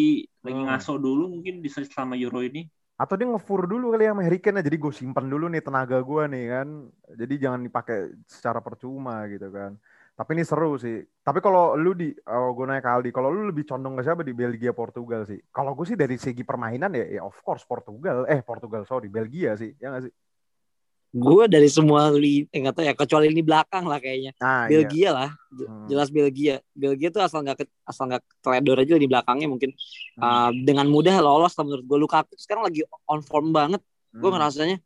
lagi 0.46 0.60
Hmm. 0.60 0.66
ngaso 0.66 0.92
dulu 1.04 1.22
mungkin 1.34 1.54
di 1.64 1.68
selama 1.72 2.14
Euro 2.24 2.40
ini. 2.48 2.60
atau 2.98 3.14
dia 3.14 3.26
ngefur 3.30 3.60
dulu 3.70 3.94
kali 3.94 4.04
ya 4.06 4.10
sama 4.10 4.22
Harry 4.26 4.40
Kane 4.42 4.58
jadi 4.66 4.74
gue 4.82 4.90
simpan 4.90 5.26
dulu 5.30 5.46
nih 5.54 5.62
tenaga 5.62 6.02
gue 6.02 6.22
nih 6.34 6.44
kan 6.50 6.68
jadi 7.14 7.34
jangan 7.46 7.60
dipakai 7.62 7.98
secara 8.26 8.58
percuma 8.58 9.22
gitu 9.30 9.46
kan 9.54 9.78
tapi 10.18 10.30
ini 10.34 10.42
seru 10.42 10.74
sih 10.82 11.06
tapi 11.22 11.38
kalau 11.38 11.78
lu 11.78 11.94
di 11.94 12.10
oh, 12.26 12.50
gue 12.58 12.64
nanya 12.66 12.82
ke 12.82 12.90
Aldi 12.90 13.10
kalau 13.14 13.30
lu 13.30 13.46
lebih 13.54 13.62
condong 13.70 13.94
ke 13.94 14.02
siapa 14.02 14.26
di 14.26 14.34
Belgia 14.34 14.74
Portugal 14.74 15.22
sih 15.30 15.38
kalau 15.54 15.78
gue 15.78 15.86
sih 15.86 15.94
dari 15.94 16.18
segi 16.18 16.42
permainan 16.42 16.90
ya 16.98 17.06
ya 17.06 17.20
of 17.22 17.38
course 17.46 17.62
Portugal 17.62 18.26
eh 18.26 18.42
Portugal 18.42 18.82
sorry 18.82 19.06
Belgia 19.06 19.54
sih 19.54 19.70
ya 19.78 19.94
nggak 19.94 20.02
sih 20.10 20.12
Gue 21.08 21.48
dari 21.48 21.66
semua 21.66 22.12
li, 22.12 22.44
eh, 22.46 22.60
tahu 22.60 22.84
ya 22.84 22.92
kecuali 22.92 23.32
ini 23.32 23.40
belakang 23.40 23.88
lah 23.88 23.96
kayaknya. 23.96 24.36
nah 24.36 24.68
iya 24.68 24.84
Belgia 24.84 25.10
lah, 25.10 25.30
J- 25.50 25.64
Hmm. 25.64 25.86
jelas 25.88 26.08
Belgia. 26.08 26.56
Belgia 26.70 27.08
tuh 27.08 27.22
asal 27.22 27.40
nggak 27.40 27.64
asal 27.82 28.04
nggak 28.06 28.20
teledor 28.38 28.76
aja 28.76 28.94
di 28.94 29.08
belakangnya 29.08 29.48
mungkin 29.48 29.72
Hmm. 30.14 30.20
uh, 30.20 30.50
dengan 30.52 30.84
mudah 30.86 31.16
lolos 31.18 31.56
lah 31.56 31.64
menurut 31.64 31.84
gue. 31.84 31.98
Lukaku 31.98 32.36
sekarang 32.36 32.62
lagi 32.62 32.84
on 33.04 33.20
form 33.20 33.50
banget. 33.50 33.80
Gue 34.10 34.28
Hmm. 34.28 34.36
ngerasanya 34.36 34.76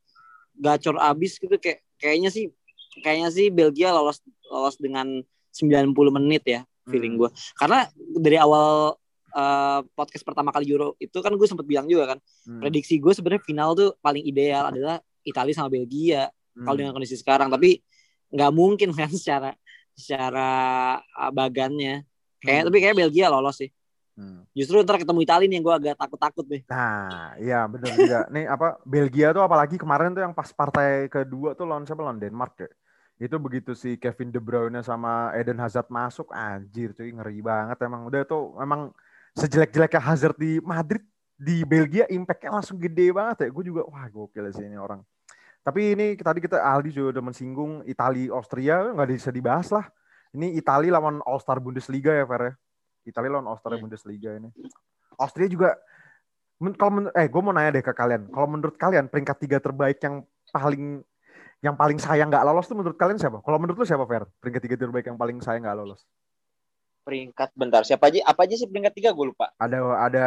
gacor 0.55 0.95
abis 0.97 1.37
gitu 1.37 1.57
kayak 1.57 1.83
kayaknya 1.97 2.29
sih 2.29 2.55
kayaknya 2.99 3.29
sih 3.29 3.47
Belgia 3.49 3.91
lolos 3.91 4.21
lolos 4.45 4.77
dengan 4.77 5.25
90 5.51 5.91
menit 6.13 6.43
ya 6.45 6.61
feeling 6.85 7.19
Hmm. 7.19 7.27
gue. 7.27 7.31
Karena 7.55 7.87
dari 8.15 8.37
awal 8.37 8.95
uh, 9.33 9.81
podcast 9.91 10.23
pertama 10.23 10.53
kali 10.53 10.69
Euro 10.69 10.93
itu 10.99 11.19
kan 11.19 11.33
gue 11.33 11.47
sempat 11.47 11.65
bilang 11.65 11.89
juga 11.89 12.05
kan 12.07 12.19
Hmm. 12.45 12.61
prediksi 12.61 12.97
gue 12.97 13.11
sebenarnya 13.11 13.43
final 13.43 13.73
tuh 13.73 13.97
paling 13.99 14.23
ideal 14.23 14.69
adalah 14.69 15.01
Italia 15.23 15.55
sama 15.55 15.71
Belgia 15.71 16.29
Hmm. 16.53 16.69
kalau 16.69 16.77
dengan 16.77 16.93
kondisi 16.93 17.17
sekarang 17.17 17.49
tapi 17.49 17.81
nggak 18.29 18.53
mungkin 18.53 18.93
kan 18.99 19.09
secara 19.09 19.57
secara 19.97 20.49
uh, 21.01 21.33
bagannya 21.33 22.05
kayak 22.39 22.61
Hmm. 22.65 22.69
tapi 22.69 22.79
kayak 22.81 22.97
Belgia 22.99 23.33
lolos 23.33 23.57
sih 23.57 23.73
Hmm. 24.13 24.45
justru 24.53 24.77
ntar 24.85 25.01
ketemu 25.01 25.25
Italia 25.25 25.49
nih 25.49 25.57
yang 25.57 25.65
gue 25.65 25.77
agak 25.81 25.97
takut-takut 25.97 26.45
deh 26.45 26.61
Nah, 26.69 27.33
iya 27.41 27.65
bener 27.65 27.97
juga. 27.97 28.29
Nih 28.37 28.45
apa 28.45 28.77
Belgia 28.85 29.33
tuh 29.33 29.41
apalagi 29.41 29.81
kemarin 29.81 30.13
tuh 30.13 30.21
yang 30.21 30.37
pas 30.37 30.53
partai 30.53 31.09
kedua 31.09 31.57
tuh 31.57 31.65
lawan 31.65 31.89
siapa 31.89 32.05
lawan 32.05 32.21
Denmark 32.21 32.61
ya. 32.61 32.69
Itu 33.17 33.41
begitu 33.41 33.73
si 33.73 33.97
Kevin 33.97 34.29
De 34.29 34.37
Bruyne 34.37 34.85
sama 34.85 35.33
Eden 35.33 35.57
Hazard 35.57 35.89
masuk, 35.89 36.29
anjir 36.29 36.93
cuy 36.93 37.09
ngeri 37.09 37.41
banget 37.41 37.81
emang. 37.81 38.05
Udah 38.05 38.29
tuh 38.29 38.53
emang 38.61 38.93
sejelek-jeleknya 39.33 40.05
Hazard 40.05 40.37
di 40.37 40.61
Madrid 40.61 41.01
di 41.37 41.67
Belgia 41.67 42.07
impactnya 42.07 42.61
langsung 42.61 42.79
gede 42.79 43.11
banget 43.11 43.47
ya. 43.47 43.49
Gue 43.51 43.65
juga 43.67 43.83
wah 43.89 44.07
gokil 44.07 44.51
sih 44.55 44.67
ini 44.67 44.79
orang. 44.79 45.03
Tapi 45.63 45.95
ini 45.95 46.19
tadi 46.19 46.43
kita 46.43 46.59
Aldi 46.59 46.91
juga 46.91 47.19
udah 47.19 47.25
mensinggung 47.31 47.87
Italia 47.87 48.35
Austria 48.35 48.83
nggak 48.91 49.09
bisa 49.15 49.31
dibahas 49.31 49.71
lah. 49.71 49.87
Ini 50.35 50.59
Italia 50.59 50.99
lawan 50.99 51.23
All 51.23 51.39
Star 51.39 51.63
Bundesliga 51.63 52.11
ya 52.11 52.27
Fer 52.27 52.43
ya. 52.43 52.53
Italia 53.07 53.31
lawan 53.39 53.47
All 53.47 53.59
Star 53.59 53.79
Hmm. 53.79 53.87
Bundesliga 53.87 54.35
ini. 54.35 54.51
Austria 55.21 55.47
juga 55.47 55.79
men- 56.59 56.75
kalau 56.75 56.93
men- 56.99 57.15
eh 57.15 57.27
gue 57.31 57.43
mau 57.43 57.55
nanya 57.55 57.79
deh 57.79 57.85
ke 57.85 57.95
kalian. 57.95 58.27
Kalau 58.33 58.49
menurut 58.51 58.75
kalian 58.75 59.07
peringkat 59.07 59.37
tiga 59.39 59.59
terbaik 59.63 60.03
yang 60.03 60.27
paling 60.51 61.05
yang 61.63 61.79
paling 61.79 61.99
sayang 62.03 62.27
nggak 62.27 62.43
lolos 62.43 62.67
tuh 62.67 62.75
menurut 62.75 62.99
kalian 62.99 63.23
siapa? 63.23 63.39
Kalau 63.39 63.59
menurut 63.63 63.79
lu 63.79 63.87
siapa 63.87 64.03
Fer? 64.03 64.27
Peringkat 64.43 64.63
tiga 64.67 64.77
terbaik 64.83 65.07
yang 65.07 65.15
paling 65.15 65.39
sayang 65.39 65.63
nggak 65.63 65.79
lolos? 65.79 66.03
Peringkat 67.03 67.51
bentar 67.53 67.83
siapa 67.83 68.07
aja 68.07 68.23
apa 68.23 68.47
aja 68.47 68.55
sih 68.55 68.71
peringkat 68.71 68.95
tiga 68.95 69.11
gue 69.11 69.27
lupa. 69.27 69.51
Ada 69.59 69.79
ada 69.99 70.27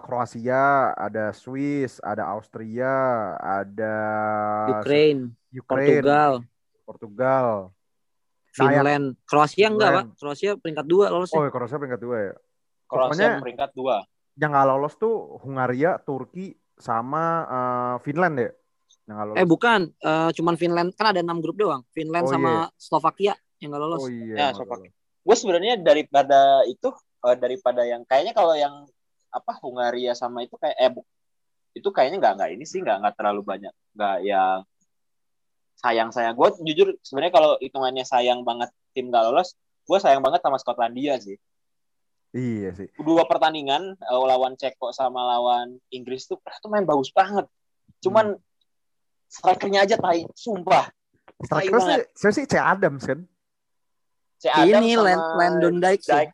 Kroasia, 0.00 0.88
ada 0.90 1.30
Swiss, 1.30 2.00
ada 2.00 2.32
Austria, 2.32 2.88
ada 3.36 3.94
Ukraine 4.80 5.36
Ukraine, 5.52 6.00
Portugal 6.00 6.32
Portugal. 6.82 7.46
Nah, 7.68 8.56
Finland 8.56 9.06
Kroasia 9.22 9.66
enggak 9.68 9.90
pak. 9.92 10.04
Kroasia 10.16 10.50
peringkat 10.56 10.86
dua 10.86 11.12
lolos 11.12 11.28
Oh, 11.30 11.44
ya. 11.44 11.52
Kroasia 11.52 11.76
peringkat 11.76 12.00
dua 12.00 12.16
ya. 12.16 12.34
Kroasia 12.84 13.04
Pokoknya- 13.04 13.42
peringkat 13.42 13.70
dua. 13.74 13.96
Yang 14.34 14.50
nggak 14.50 14.66
lolos 14.66 14.94
tuh 14.96 15.14
Hungaria, 15.44 15.90
Turki, 16.00 16.46
sama 16.74 17.22
eh, 17.44 17.96
Finland 18.00 18.34
ya. 18.38 18.50
Yang 19.04 19.14
nggak 19.14 19.26
lolos. 19.28 19.36
eh 19.36 19.46
bukan 19.46 19.80
Eh, 19.92 20.30
cuman 20.32 20.54
Finland 20.56 20.88
kan 20.94 21.12
ada 21.12 21.20
enam 21.20 21.44
grup 21.44 21.54
doang 21.54 21.84
Finland 21.90 22.24
Oh, 22.24 22.32
sama 22.32 22.72
Slovakia 22.74 23.36
yang 23.60 23.76
nggak 23.76 23.82
lolos 23.82 24.00
Oh 24.00 24.08
iya. 24.08 24.34
Ya, 24.34 24.48
Slovakia. 24.50 24.88
Gue 25.24 25.36
sebenarnya 25.36 25.80
daripada 25.80 26.62
itu 26.68 26.92
eh, 27.24 27.36
daripada 27.40 27.82
yang 27.88 28.04
kayaknya 28.04 28.36
kalau 28.36 28.54
yang 28.54 28.84
apa 29.32 29.52
Hungaria 29.58 30.14
sama 30.14 30.44
itu 30.44 30.54
kayak 30.60 30.76
eh 30.78 30.90
bu- 30.92 31.08
itu 31.74 31.88
kayaknya 31.90 32.22
nggak 32.22 32.34
nggak 32.38 32.50
ini 32.54 32.64
sih 32.68 32.78
nggak 32.84 33.02
nggak 33.02 33.14
terlalu 33.18 33.42
banyak 33.42 33.74
nggak 33.98 34.16
yang 34.22 34.62
sayang 35.74 36.10
sayang 36.14 36.38
gue 36.38 36.48
jujur 36.62 36.94
sebenarnya 37.02 37.34
kalau 37.34 37.50
hitungannya 37.58 38.06
sayang 38.06 38.46
banget 38.46 38.70
tim 38.94 39.10
gak 39.10 39.26
lolos 39.26 39.58
gue 39.84 39.98
sayang 40.00 40.24
banget 40.24 40.40
sama 40.40 40.56
Skotlandia 40.56 41.20
sih. 41.20 41.36
Iya 42.34 42.74
sih. 42.74 42.88
dua 42.98 43.28
pertandingan 43.30 43.94
eh, 43.94 44.22
lawan 44.26 44.58
Ceko 44.58 44.90
sama 44.90 45.22
lawan 45.22 45.78
Inggris 45.92 46.26
tuh 46.26 46.40
tuh 46.40 46.70
main 46.72 46.86
bagus 46.86 47.12
banget. 47.14 47.46
Cuman 48.00 48.34
strikernya 49.28 49.84
aja 49.86 49.96
tai 50.00 50.24
sumpah. 50.34 50.88
Striker 51.44 51.78
sih, 52.16 52.32
sih 52.32 52.44
C 52.48 52.54
Adams 52.56 53.04
kan. 53.06 53.28
Si 54.44 54.48
Adam 54.52 54.84
ini 54.84 54.92
sama 54.92 55.04
Land- 55.08 55.32
Landon 55.40 55.76
Dykes 55.80 56.04
ya. 56.04 56.14
Dijk. 56.20 56.28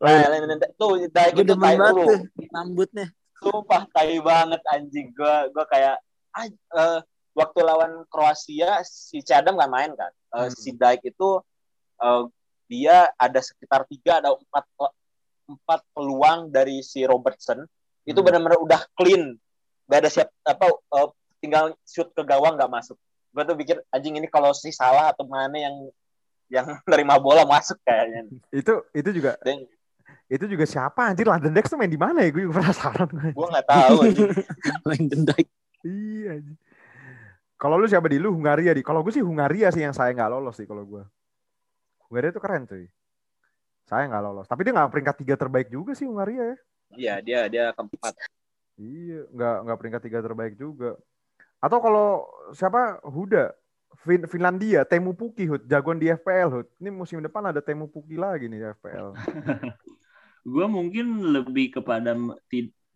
Nah, 0.00 0.26
Landon 0.32 0.58
Dijk. 0.58 0.72
tuh 0.74 0.90
gue 0.96 1.44
itu 1.44 1.52
tai 1.52 1.76
banget 1.76 1.92
lu. 1.92 2.04
tuh 2.08 2.20
rambutnya 2.48 3.06
sumpah 3.36 3.82
tai 3.90 4.16
banget 4.18 4.60
anjing 4.66 5.12
gue 5.12 5.34
gue 5.52 5.64
kayak 5.68 5.96
ah, 6.32 6.46
eh, 6.48 6.98
waktu 7.30 7.58
lawan 7.60 7.92
Kroasia 8.06 8.80
si 8.82 9.20
Cadam 9.20 9.56
kan 9.56 9.68
main 9.68 9.92
kan 9.92 10.08
Eh, 10.30 10.46
Hmm. 10.46 10.54
si 10.54 10.70
Dijk 10.72 11.04
itu 11.04 11.28
eh, 11.98 12.22
dia 12.64 13.10
ada 13.12 13.40
sekitar 13.40 13.82
tiga 13.84 14.18
ada 14.18 14.30
empat 14.30 14.64
empat 15.46 15.80
peluang 15.90 16.48
dari 16.48 16.80
si 16.80 17.02
Robertson 17.02 17.66
itu 18.02 18.14
Hmm. 18.14 18.24
benar-benar 18.24 18.56
udah 18.58 18.80
clean 18.94 19.34
gak 19.84 20.00
ada 20.00 20.08
siap 20.08 20.28
apa 20.44 20.64
eh, 20.70 21.08
tinggal 21.40 21.74
shoot 21.82 22.08
ke 22.10 22.22
gawang 22.22 22.54
nggak 22.54 22.70
masuk 22.70 22.94
gue 23.30 23.42
tuh 23.42 23.54
pikir 23.54 23.76
anjing 23.90 24.14
ini 24.14 24.26
kalau 24.26 24.50
si 24.50 24.70
salah 24.70 25.10
atau 25.10 25.22
mana 25.24 25.56
yang 25.56 25.74
yang 26.50 26.66
nerima 26.90 27.16
bola 27.16 27.46
masuk 27.46 27.78
kayaknya 27.86 28.26
Itu 28.50 28.84
itu 28.92 29.10
juga 29.14 29.38
dan 29.40 29.64
itu 30.30 30.46
juga 30.46 30.62
siapa 30.62 31.10
anjir 31.10 31.26
London 31.26 31.50
Dex 31.50 31.66
tuh 31.66 31.74
main 31.74 31.90
di 31.90 31.98
mana 31.98 32.22
ya? 32.22 32.30
Gue 32.30 32.46
penasaran. 32.54 33.10
gue 33.10 33.46
nggak 33.50 33.66
tahu. 33.66 33.98
Landon 34.86 35.22
Dykes 35.34 35.54
iya. 35.82 36.38
Kalau 37.58 37.74
lu 37.76 37.90
siapa 37.90 38.06
di 38.06 38.22
lu 38.22 38.30
Hungaria 38.30 38.70
di? 38.70 38.80
Kalau 38.86 39.02
gue 39.02 39.10
sih 39.10 39.26
Hungaria 39.26 39.74
sih 39.74 39.82
yang 39.82 39.90
saya 39.90 40.14
nggak 40.14 40.30
lolos 40.30 40.54
sih 40.54 40.70
kalau 40.70 40.86
gue. 40.86 41.02
Hungaria 42.06 42.30
tuh 42.30 42.38
keren 42.38 42.62
cuy. 42.62 42.86
Saya 43.90 44.06
nggak 44.06 44.22
lolos. 44.22 44.46
Tapi 44.46 44.60
dia 44.62 44.72
nggak 44.72 44.90
peringkat 44.94 45.16
tiga 45.18 45.34
terbaik 45.34 45.66
juga 45.66 45.98
sih 45.98 46.06
Hungaria 46.06 46.42
ya. 46.54 46.56
iya 46.90 47.14
dia 47.22 47.40
dia 47.50 47.64
keempat 47.74 48.14
Iya, 48.80 49.28
nggak 49.34 49.56
nggak 49.66 49.78
peringkat 49.82 50.02
tiga 50.06 50.18
terbaik 50.22 50.54
juga. 50.54 50.94
Atau 51.58 51.82
kalau 51.84 52.24
siapa 52.54 53.02
Huda 53.04 53.52
Fin 53.98 54.22
Finlandia, 54.30 54.86
Temu 54.86 55.12
Puki, 55.12 55.50
Hud. 55.50 55.66
Jagoan 55.66 55.98
di 55.98 56.08
FPL, 56.08 56.48
Hud. 56.50 56.66
Ini 56.78 56.90
musim 56.94 57.18
depan 57.20 57.50
ada 57.50 57.58
Temu 57.60 57.90
Puki 57.90 58.14
lagi 58.14 58.46
nih 58.46 58.58
di 58.62 58.66
FPL. 58.78 59.08
gue 60.40 60.66
mungkin 60.66 61.36
lebih 61.36 61.80
kepada 61.80 62.16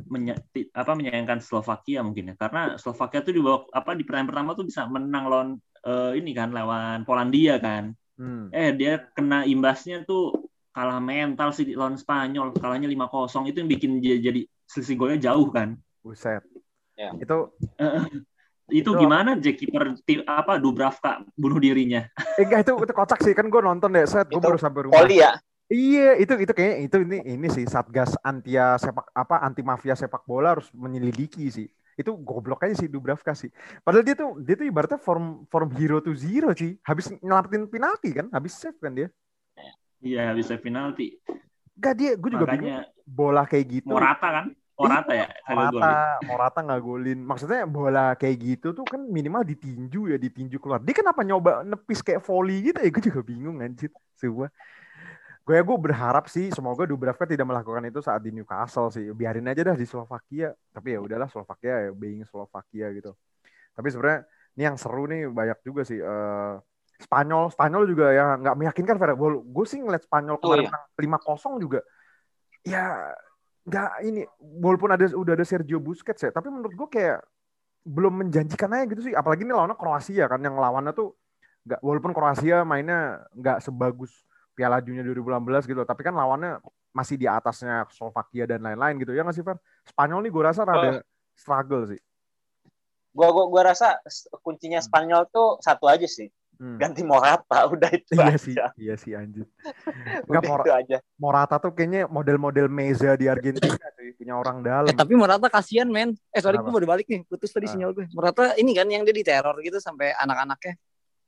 menya- 0.08 0.40
apa 0.72 0.92
menyayangkan 0.96 1.44
Slovakia 1.44 2.00
mungkin 2.00 2.32
ya 2.32 2.34
karena 2.40 2.80
Slovakia 2.80 3.20
tuh 3.20 3.36
di 3.36 3.40
bawah 3.44 3.68
apa 3.68 3.92
di 3.92 4.00
pertandingan 4.00 4.30
pertama 4.32 4.50
tuh 4.56 4.64
bisa 4.64 4.88
menang 4.88 5.24
lawan 5.28 5.48
eh, 5.84 6.12
ini 6.18 6.32
kan 6.32 6.50
lawan 6.56 7.04
Polandia 7.04 7.60
kan 7.60 7.92
Hmm. 8.14 8.46
eh 8.54 8.70
dia 8.70 9.10
kena 9.10 9.42
imbasnya 9.42 10.06
tuh 10.06 10.46
kalah 10.70 11.02
mental 11.02 11.50
sih 11.50 11.74
lawan 11.74 11.98
Spanyol 11.98 12.54
kalahnya 12.54 12.86
5-0 12.86 13.42
itu 13.50 13.58
yang 13.58 13.66
bikin 13.66 13.98
dia 13.98 14.22
jadi 14.22 14.46
selisih 14.70 14.94
golnya 14.94 15.18
jauh 15.18 15.50
kan 15.50 15.74
Buset. 15.98 16.46
Ya. 16.94 17.10
Itu 17.18 17.50
itu 18.72 18.80
Itu- 18.80 18.96
gimana 18.96 19.36
Jack 19.36 19.60
kiper 19.60 19.92
tim 20.08 20.24
apa 20.24 20.56
Dubravka 20.56 21.20
bunuh 21.36 21.60
dirinya 21.60 22.08
eh 22.40 22.44
enggak 22.48 22.64
itu 22.64 22.72
itu 22.80 22.94
kocak 22.96 23.20
sih 23.20 23.36
kan 23.36 23.46
gue 23.52 23.60
nonton 23.60 23.92
deh 23.92 24.04
set 24.08 24.28
gue 24.32 24.40
baru 24.40 24.56
sampai 24.56 24.88
rumah. 24.88 25.04
Poli 25.04 25.20
ya. 25.20 25.36
Iya, 25.64 26.20
itu 26.20 26.36
itu 26.44 26.52
kayaknya 26.52 26.76
itu 26.84 26.96
ini 27.08 27.18
ini 27.24 27.48
sih 27.48 27.64
Satgas 27.64 28.12
antia 28.20 28.76
sepak 28.76 29.08
apa 29.16 29.40
anti 29.40 29.64
mafia 29.64 29.96
sepak 29.96 30.28
bola 30.28 30.60
harus 30.60 30.68
menyelidiki 30.76 31.48
sih. 31.48 31.64
Itu 31.96 32.20
goblok 32.20 32.68
aja 32.68 32.84
sih 32.84 32.88
Dubravka 32.92 33.32
sih. 33.32 33.48
Padahal 33.80 34.04
dia 34.04 34.12
tuh 34.12 34.36
dia 34.44 34.60
tuh 34.60 34.68
ibaratnya 34.68 35.00
form 35.00 35.48
form 35.48 35.72
hero 35.72 36.04
to 36.04 36.12
zero 36.12 36.52
sih. 36.52 36.76
Habis 36.84 37.16
nyelamatin 37.16 37.64
penalti 37.64 38.12
kan, 38.12 38.28
habis 38.28 38.52
save 38.60 38.76
kan 38.76 38.92
dia. 38.92 39.08
iya 40.04 40.36
bisa 40.36 40.60
penalti 40.60 41.16
Enggak 41.74 41.94
dia, 41.96 42.12
gue 42.14 42.30
juga 42.30 42.44
bingung 42.44 42.68
makanya 42.70 42.92
bola 43.08 43.42
kayak 43.48 43.66
gitu. 43.80 43.88
Morata 43.88 44.28
kan 44.30 44.46
Morata 44.74 45.12
ya 45.14 45.26
gol 45.46 45.54
Morata, 45.54 46.18
Morata 46.26 46.58
nggak 46.66 46.82
golin. 46.82 47.18
Maksudnya 47.22 47.62
bola 47.62 48.06
kayak 48.18 48.36
gitu 48.42 48.68
tuh 48.74 48.82
kan 48.82 48.98
minimal 49.06 49.46
ditinju 49.46 50.10
ya, 50.10 50.18
ditinju 50.18 50.58
keluar. 50.58 50.82
Dia 50.82 50.94
kenapa 50.98 51.22
nyoba 51.22 51.62
nepis 51.62 52.02
kayak 52.02 52.26
volley 52.26 52.58
gitu 52.72 52.82
ya? 52.82 52.90
Gue 52.90 53.02
juga 53.06 53.20
bingung 53.22 53.62
anjir. 53.62 53.94
Sebuah. 54.18 54.50
Gue 55.44 55.60
gue 55.60 55.76
berharap 55.78 56.26
sih 56.26 56.50
semoga 56.50 56.88
Dubravka 56.88 57.22
tidak 57.28 57.46
melakukan 57.46 57.86
itu 57.86 58.02
saat 58.02 58.18
di 58.24 58.34
Newcastle 58.34 58.90
sih. 58.90 59.14
Biarin 59.14 59.46
aja 59.46 59.62
dah 59.62 59.76
di 59.78 59.86
Slovakia. 59.86 60.50
Tapi 60.74 60.96
ya 60.96 60.98
udahlah 60.98 61.30
Slovakia 61.30 61.86
ya 61.86 61.90
being 61.94 62.26
Slovakia 62.26 62.90
gitu. 62.90 63.14
Tapi 63.78 63.86
sebenarnya 63.94 64.26
ini 64.58 64.62
yang 64.66 64.76
seru 64.80 65.06
nih 65.06 65.30
banyak 65.30 65.58
juga 65.62 65.86
sih. 65.86 66.02
eh, 66.02 66.54
Spanyol, 66.94 67.50
Spanyol 67.50 67.90
juga 67.90 68.06
ya 68.14 68.38
nggak 68.38 68.56
meyakinkan 68.58 68.96
Vera. 68.98 69.14
Gue 69.18 69.66
sih 69.70 69.78
ngeliat 69.78 70.02
Spanyol 70.02 70.38
Oh, 70.38 70.42
kemarin 70.42 70.66
iya. 70.66 70.70
menang 70.70 70.84
5-0 70.98 71.62
juga. 71.62 71.80
Ya 72.64 73.12
nggak 73.64 73.90
ini 74.04 74.22
walaupun 74.40 74.92
ada 74.92 75.04
udah 75.16 75.32
ada 75.32 75.46
Sergio 75.46 75.80
Busquets 75.80 76.20
ya 76.20 76.30
tapi 76.30 76.52
menurut 76.52 76.76
gue 76.76 76.88
kayak 76.88 77.24
belum 77.84 78.24
menjanjikan 78.24 78.68
aja 78.76 78.84
gitu 78.88 79.08
sih 79.08 79.14
apalagi 79.16 79.44
ini 79.44 79.52
lawannya 79.56 79.76
Kroasia 79.76 80.28
kan 80.28 80.40
yang 80.40 80.56
lawannya 80.56 80.92
tuh 80.92 81.16
nggak 81.64 81.80
walaupun 81.80 82.12
Kroasia 82.12 82.60
mainnya 82.64 83.24
nggak 83.32 83.64
sebagus 83.64 84.12
Piala 84.52 84.84
Dunia 84.84 85.00
2016 85.00 85.64
gitu 85.64 85.80
tapi 85.88 86.04
kan 86.04 86.12
lawannya 86.12 86.60
masih 86.92 87.16
di 87.16 87.24
atasnya 87.24 87.88
Slovakia 87.90 88.44
dan 88.44 88.60
lain-lain 88.60 89.00
gitu 89.00 89.16
ya 89.16 89.24
nggak 89.24 89.36
sih 89.36 89.44
Fer? 89.44 89.56
Spanyol 89.88 90.28
nih 90.28 90.32
gue 90.32 90.42
rasa 90.44 90.62
rada 90.68 91.00
struggle 91.34 91.88
sih 91.88 92.00
Gua, 93.14 93.30
gua 93.30 93.46
gua 93.46 93.62
rasa 93.70 94.02
kuncinya 94.42 94.82
Spanyol 94.82 95.30
tuh 95.30 95.62
satu 95.62 95.86
aja 95.86 96.02
sih. 96.02 96.26
Hmm. 96.54 96.78
Ganti 96.78 97.02
Morata 97.02 97.66
udah 97.74 97.90
itu 97.90 98.12
iya 98.12 98.26
aja. 98.26 98.38
sih 98.38 98.54
iya 98.76 98.94
sih 98.94 99.10
anjir 99.12 99.42
Udah 100.28 100.38
nggak 100.38 100.42
Mor 100.44 100.60
itu 100.60 100.70
aja. 100.70 100.96
Morata 101.16 101.58
tuh 101.58 101.70
kayaknya 101.70 102.06
model-model 102.06 102.66
Meza 102.68 103.14
di 103.14 103.26
Argentina 103.26 103.74
cuy 103.74 104.14
punya 104.14 104.34
orang 104.34 104.60
dalam 104.60 104.86
Eh, 104.86 104.94
tapi 104.94 105.14
Morata 105.14 105.46
kasihan 105.46 105.86
men. 105.86 106.14
Eh 106.28 106.38
sorry 106.38 106.54
Kenapa? 106.54 106.68
gue 106.68 106.76
baru 106.76 106.86
balik 106.88 107.06
nih. 107.06 107.20
Putus 107.24 107.50
tadi 107.50 107.66
Ah. 107.66 107.70
sinyal 107.70 107.90
gue. 107.92 108.06
Morata 108.10 108.54
ini 108.54 108.70
kan 108.70 108.86
yang 108.86 109.02
dia 109.02 109.10
diteror 109.12 109.58
gitu 109.58 109.78
sampai 109.78 110.14
anak-anaknya. 110.14 110.78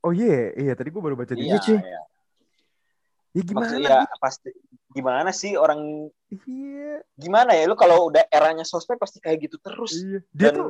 oh 0.00 0.10
iya 0.10 0.54
iya 0.54 0.72
tadi 0.72 0.88
gue 0.88 1.00
baru 1.00 1.14
baca 1.14 1.32
di 1.32 1.42
Iya, 1.42 1.58
cuy. 1.58 1.74
iya. 1.74 2.00
ya 3.32 3.42
gimana 3.42 3.66
Maksud, 3.68 3.80
ya 3.82 3.98
pasti 4.16 4.50
gimana 4.88 5.28
sih 5.30 5.52
orang 5.54 6.08
iya 6.46 7.02
gimana 7.14 7.52
ya 7.52 7.66
lu 7.66 7.74
kalau 7.74 8.06
udah 8.06 8.24
eranya 8.28 8.62
sosmed 8.62 8.96
pasti 8.96 9.18
kayak 9.18 9.44
gitu 9.44 9.58
terus. 9.58 9.92
Iya. 9.92 10.18
Dia 10.30 10.48
Dan 10.48 10.54
tuh 10.54 10.68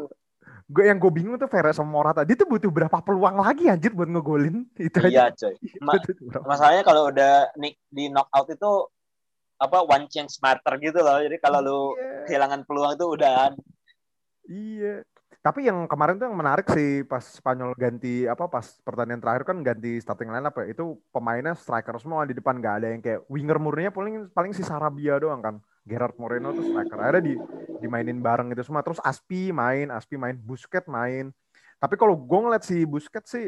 gue 0.67 0.85
yang 0.85 0.99
gue 0.99 1.13
bingung 1.15 1.39
tuh 1.39 1.47
Vera 1.47 1.71
sama 1.71 1.95
Morata. 1.95 2.27
Dia 2.27 2.35
tuh 2.35 2.51
butuh 2.51 2.67
berapa 2.69 2.99
peluang 2.99 3.39
lagi 3.39 3.71
anjir 3.71 3.95
buat 3.95 4.11
ngegolin 4.11 4.67
itu 4.83 4.99
iya 5.07 5.31
aja. 5.31 5.47
coy. 5.51 5.55
Ma- 5.87 6.03
Masalahnya 6.45 6.83
kalau 6.83 7.09
udah 7.09 7.51
di 7.89 8.11
knockout 8.11 8.51
itu 8.51 8.73
apa 9.57 9.79
one 9.81 10.05
chance 10.11 10.43
matter 10.43 10.75
gitu 10.83 11.01
loh. 11.01 11.23
Jadi 11.23 11.39
kalau 11.39 11.61
lu 11.63 11.81
Iya. 11.95 12.27
kehilangan 12.29 12.61
peluang 12.67 12.93
itu 12.99 13.07
udah 13.07 13.55
Iya. 14.47 15.07
Tapi 15.47 15.71
yang 15.71 15.87
kemarin 15.87 16.19
tuh 16.19 16.27
yang 16.27 16.35
menarik 16.35 16.67
sih 16.75 17.07
pas 17.07 17.23
Spanyol 17.23 17.71
ganti 17.79 18.27
apa 18.27 18.51
pas 18.51 18.67
pertandingan 18.83 19.23
terakhir 19.23 19.47
kan 19.47 19.63
ganti 19.63 20.03
starting 20.03 20.35
line 20.35 20.43
up 20.43 20.59
ya. 20.59 20.75
Itu 20.75 20.99
pemainnya 21.15 21.55
striker 21.55 21.95
semua 22.03 22.27
di 22.27 22.35
depan 22.35 22.59
nggak 22.59 22.75
ada 22.83 22.89
yang 22.91 22.99
kayak 22.99 23.23
winger 23.31 23.63
murninya 23.63 23.95
paling 23.95 24.27
paling 24.35 24.51
si 24.51 24.67
Sarabia 24.67 25.23
doang 25.23 25.39
kan. 25.39 25.55
Gerard 25.87 26.19
Moreno 26.19 26.51
tuh 26.51 26.67
striker. 26.67 26.99
Akhirnya 26.99 27.23
di 27.31 27.35
dimainin 27.79 28.19
bareng 28.19 28.51
gitu 28.51 28.67
semua. 28.67 28.83
Terus 28.83 28.99
Aspi 28.99 29.55
main, 29.55 29.87
Aspi 29.95 30.19
main, 30.19 30.35
Busquets 30.35 30.91
main. 30.91 31.31
Tapi 31.79 31.95
kalau 31.95 32.19
gue 32.19 32.39
ngeliat 32.43 32.67
si 32.67 32.83
Busquets 32.83 33.31
sih 33.31 33.47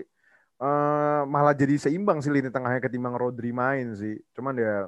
eh, 0.62 1.20
malah 1.26 1.54
jadi 1.58 1.82
seimbang 1.82 2.22
sih 2.22 2.30
lini 2.30 2.54
tengahnya 2.54 2.78
ketimbang 2.78 3.18
Rodri 3.18 3.50
main 3.50 3.98
sih. 3.98 4.14
Cuman 4.38 4.54
ya 4.54 4.86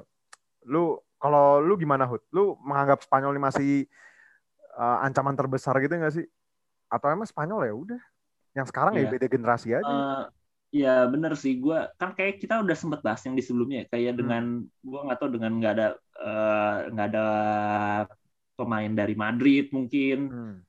lu 0.63 0.95
kalau 1.19 1.59
lu 1.59 1.75
gimana 1.75 2.07
Hud? 2.07 2.23
Lu 2.31 2.55
menganggap 2.63 3.03
Spanyol 3.03 3.35
ini 3.35 3.41
masih 3.43 3.71
eh, 4.79 4.97
ancaman 5.03 5.35
terbesar 5.35 5.75
gitu 5.83 5.91
nggak 5.99 6.15
sih? 6.15 6.23
Atau 6.91 7.07
emang 7.09 7.27
Spanyol 7.27 7.61
ya 7.69 7.73
udah? 7.73 8.01
Yang 8.57 8.67
sekarang 8.75 8.93
ya 8.99 9.03
Iya. 9.03 9.11
beda 9.15 9.27
generasi 9.31 9.69
aja. 9.71 9.87
Eh, 9.87 10.21
ya 10.71 10.93
bener 11.13 11.33
sih 11.35 11.53
gue 11.63 11.77
kan 11.99 12.09
kayak 12.17 12.39
kita 12.43 12.53
udah 12.63 12.75
sempet 12.79 12.99
bahas 13.05 13.21
yang 13.27 13.35
di 13.39 13.43
sebelumnya 13.43 13.77
ya. 13.83 13.85
kayak 13.93 14.11
Hmm. 14.13 14.19
dengan 14.19 14.43
gue 14.87 14.99
nggak 15.05 15.17
tahu 15.19 15.29
dengan 15.35 15.51
nggak 15.59 15.73
ada 15.75 15.87
eh, 16.21 16.75
nggak 16.91 17.07
ada 17.11 17.23
pemain 18.55 18.91
dari 18.93 19.15
Madrid 19.17 19.71
mungkin 19.73 20.29
Hmm. 20.31 20.63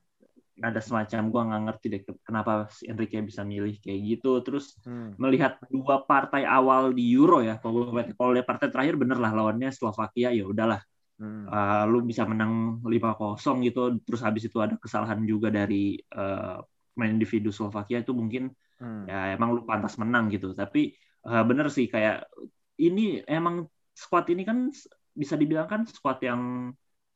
ada 0.61 0.79
semacam 0.79 1.21
gue 1.33 1.41
nggak 1.49 1.61
ngerti 1.65 1.85
deh 1.93 2.01
kenapa 2.27 2.51
si 2.69 2.85
Enrique 2.85 3.17
bisa 3.25 3.41
milih 3.41 3.75
kayak 3.81 3.99
gitu 4.05 4.37
terus 4.45 4.77
Hmm. 4.85 5.17
melihat 5.17 5.57
dua 5.69 6.05
partai 6.05 6.45
awal 6.45 6.93
di 6.93 7.03
Euro 7.17 7.41
ya 7.41 7.57
kalau 7.61 7.89
kalau 8.17 8.31
lihat 8.35 8.47
partai 8.47 8.67
terakhir 8.69 8.95
bener 9.01 9.17
lah 9.17 9.31
lawannya 9.33 9.69
Slovakia 9.73 10.29
ya 10.29 10.45
udahlah 10.45 10.79
Hmm. 11.23 11.47
Uh, 11.47 11.83
lu 11.87 12.03
bisa 12.03 12.27
menang 12.27 12.83
5-0 12.83 13.63
gitu 13.63 13.95
terus 14.03 14.19
habis 14.27 14.43
itu 14.51 14.57
ada 14.59 14.75
kesalahan 14.75 15.23
juga 15.23 15.47
dari 15.47 15.95
uh, 16.11 16.59
main 16.99 17.15
individu 17.15 17.47
Slovakia 17.55 18.03
itu 18.03 18.11
mungkin 18.11 18.51
Hmm. 18.83 19.07
ya 19.07 19.31
emang 19.39 19.55
lu 19.55 19.63
pantas 19.63 19.95
menang 19.95 20.27
gitu 20.27 20.51
tapi 20.51 20.91
uh, 21.23 21.39
bener 21.47 21.71
sih 21.71 21.87
kayak 21.87 22.27
ini 22.75 23.23
emang 23.23 23.63
squad 23.95 24.27
ini 24.27 24.43
kan 24.43 24.67
bisa 25.15 25.39
dibilang 25.39 25.71
kan 25.71 25.87
squad 25.87 26.19
yang 26.19 26.73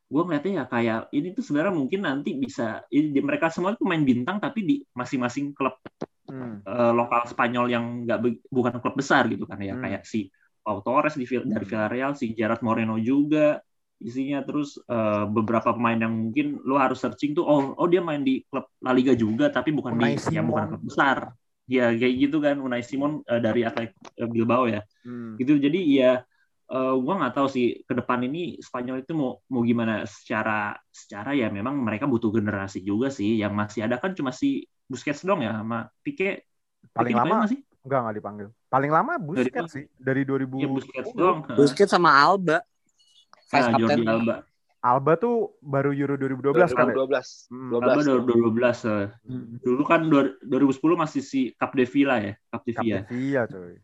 gue 0.08 0.22
ngeliatnya 0.24 0.64
ya 0.64 0.66
kayak 0.72 1.00
ini 1.12 1.36
tuh 1.36 1.44
sebenarnya 1.44 1.76
mungkin 1.76 2.08
nanti 2.08 2.40
bisa 2.40 2.88
ini 2.88 3.20
mereka 3.20 3.52
semua 3.52 3.76
itu 3.76 3.84
main 3.84 4.08
bintang 4.08 4.40
tapi 4.40 4.64
di 4.64 4.76
masing-masing 4.96 5.52
klub 5.52 5.76
Hmm. 6.28 6.60
uh, 6.68 6.92
lokal 6.92 7.24
Spanyol 7.24 7.72
yang 7.72 7.86
nggak 8.04 8.20
be- 8.20 8.44
bukan 8.52 8.84
klub 8.84 8.96
besar 9.00 9.32
gitu 9.32 9.48
kan 9.48 9.60
ya 9.64 9.76
Hmm. 9.76 9.84
kayak 9.84 10.04
si 10.04 10.28
Pau 10.60 10.84
Torres 10.84 11.16
di 11.16 11.24
dari 11.24 11.64
Villarreal 11.64 12.20
si 12.20 12.36
Gerard 12.36 12.60
Moreno 12.64 13.00
juga 13.00 13.56
isinya 13.98 14.46
terus 14.46 14.78
uh, 14.86 15.26
beberapa 15.26 15.74
pemain 15.74 15.98
yang 15.98 16.14
mungkin 16.14 16.62
lo 16.62 16.78
harus 16.78 17.02
searching 17.02 17.34
tuh 17.34 17.42
oh 17.42 17.74
oh 17.74 17.88
dia 17.90 17.98
main 18.00 18.22
di 18.22 18.46
klub 18.46 18.70
La 18.80 18.94
Liga 18.94 19.18
juga 19.18 19.50
tapi 19.50 19.74
bukan 19.74 19.98
Unai 19.98 20.14
di 20.14 20.38
yang 20.38 20.46
Simon. 20.46 20.50
bukan 20.50 20.66
klub 20.70 20.84
besar 20.86 21.18
ya 21.66 21.90
kayak 21.92 22.14
gitu 22.16 22.38
kan 22.38 22.62
Unai 22.62 22.86
Simon 22.86 23.26
uh, 23.26 23.42
dari 23.42 23.66
Athletic 23.66 23.98
Bilbao 24.30 24.66
ya 24.66 24.82
Hmm. 25.02 25.34
gitu 25.36 25.56
jadi 25.56 25.80
ya 25.82 26.12
uh, 26.70 26.94
gua 27.00 27.14
nggak 27.18 27.34
tahu 27.34 27.48
sih 27.48 27.82
ke 27.82 27.94
depan 27.96 28.22
ini 28.22 28.60
Spanyol 28.60 29.02
itu 29.02 29.16
mau 29.16 29.40
mau 29.48 29.64
gimana 29.64 30.04
secara 30.04 30.76
secara 30.88 31.32
ya 31.32 31.48
memang 31.48 31.80
mereka 31.80 32.06
butuh 32.06 32.30
generasi 32.30 32.84
juga 32.84 33.08
sih 33.08 33.40
yang 33.40 33.56
masih 33.56 33.88
ada 33.88 33.98
kan 33.98 34.12
cuma 34.14 34.30
si 34.30 34.62
Busquets 34.86 35.24
dong 35.24 35.42
ya 35.42 35.58
sama 35.58 35.88
Pique 36.00 36.44
Paling 36.92 37.12
Pique 37.12 37.20
lama 37.20 37.34
nggak 37.40 37.50
sih 37.50 37.60
enggak 37.88 38.00
enggak 38.04 38.16
dipanggil. 38.20 38.48
Paling 38.68 38.92
lama 38.92 39.14
Busquets 39.16 39.48
dipanggil. 39.48 39.74
sih 39.74 39.84
dari 39.96 40.22
2000. 40.22 40.60
ya 40.60 40.68
Busquets 40.68 41.10
doang 41.16 41.40
Busquets 41.56 41.92
sama 41.92 42.12
Alba. 42.14 42.60
Vice 43.48 43.70
nah, 43.72 43.80
Jordi 43.80 44.04
captain. 44.04 44.12
Alba 44.12 44.36
Alba 44.78 45.14
tuh 45.18 45.58
baru 45.60 45.90
Euro 45.92 46.16
2012 46.16 46.78
kan 46.78 46.94
ya? 46.94 46.96
2012. 46.96 47.50
Hmm. 47.50 47.70
12. 47.74 47.82
Alba 47.82 48.02
2012 48.06 48.86
eh. 48.86 49.08
dulu 49.66 49.84
kan 49.84 50.02
dua- 50.06 50.38
2010 50.46 51.02
masih 51.02 51.22
si 51.26 51.42
Cup 51.58 51.74
de 51.74 51.86
Villa 51.90 52.16
ya 52.22 52.34
Cup 52.54 52.62
de 52.64 52.72
Villa 52.78 53.02
Iya 53.10 53.42
coy. 53.50 53.74
Eh, 53.74 53.82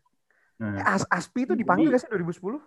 nah, 0.62 0.94
As 0.94 1.02
Aspi 1.10 1.50
itu 1.50 1.58
dipanggil 1.58 1.90
gak 1.90 2.06
sih 2.06 2.08
2010? 2.08 2.62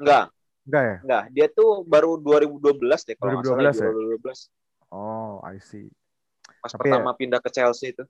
Enggak, 0.00 0.24
Enggak 0.64 0.82
ya? 0.82 0.96
enggak. 1.04 1.24
Dia 1.36 1.46
tuh 1.52 1.84
baru 1.84 2.16
2012 2.16 2.80
deh 3.06 3.16
kalau 3.20 3.38
nggak 3.38 3.44
salah. 3.44 3.72
2012 3.76 3.84
ya? 3.84 3.90
2012. 3.92 4.50
Oh, 4.90 5.44
I 5.44 5.60
see. 5.60 5.92
Pas 6.64 6.72
Tapi 6.72 6.88
pertama 6.88 7.12
pindah 7.12 7.40
ke 7.44 7.50
Chelsea 7.52 7.92
itu. 7.92 8.04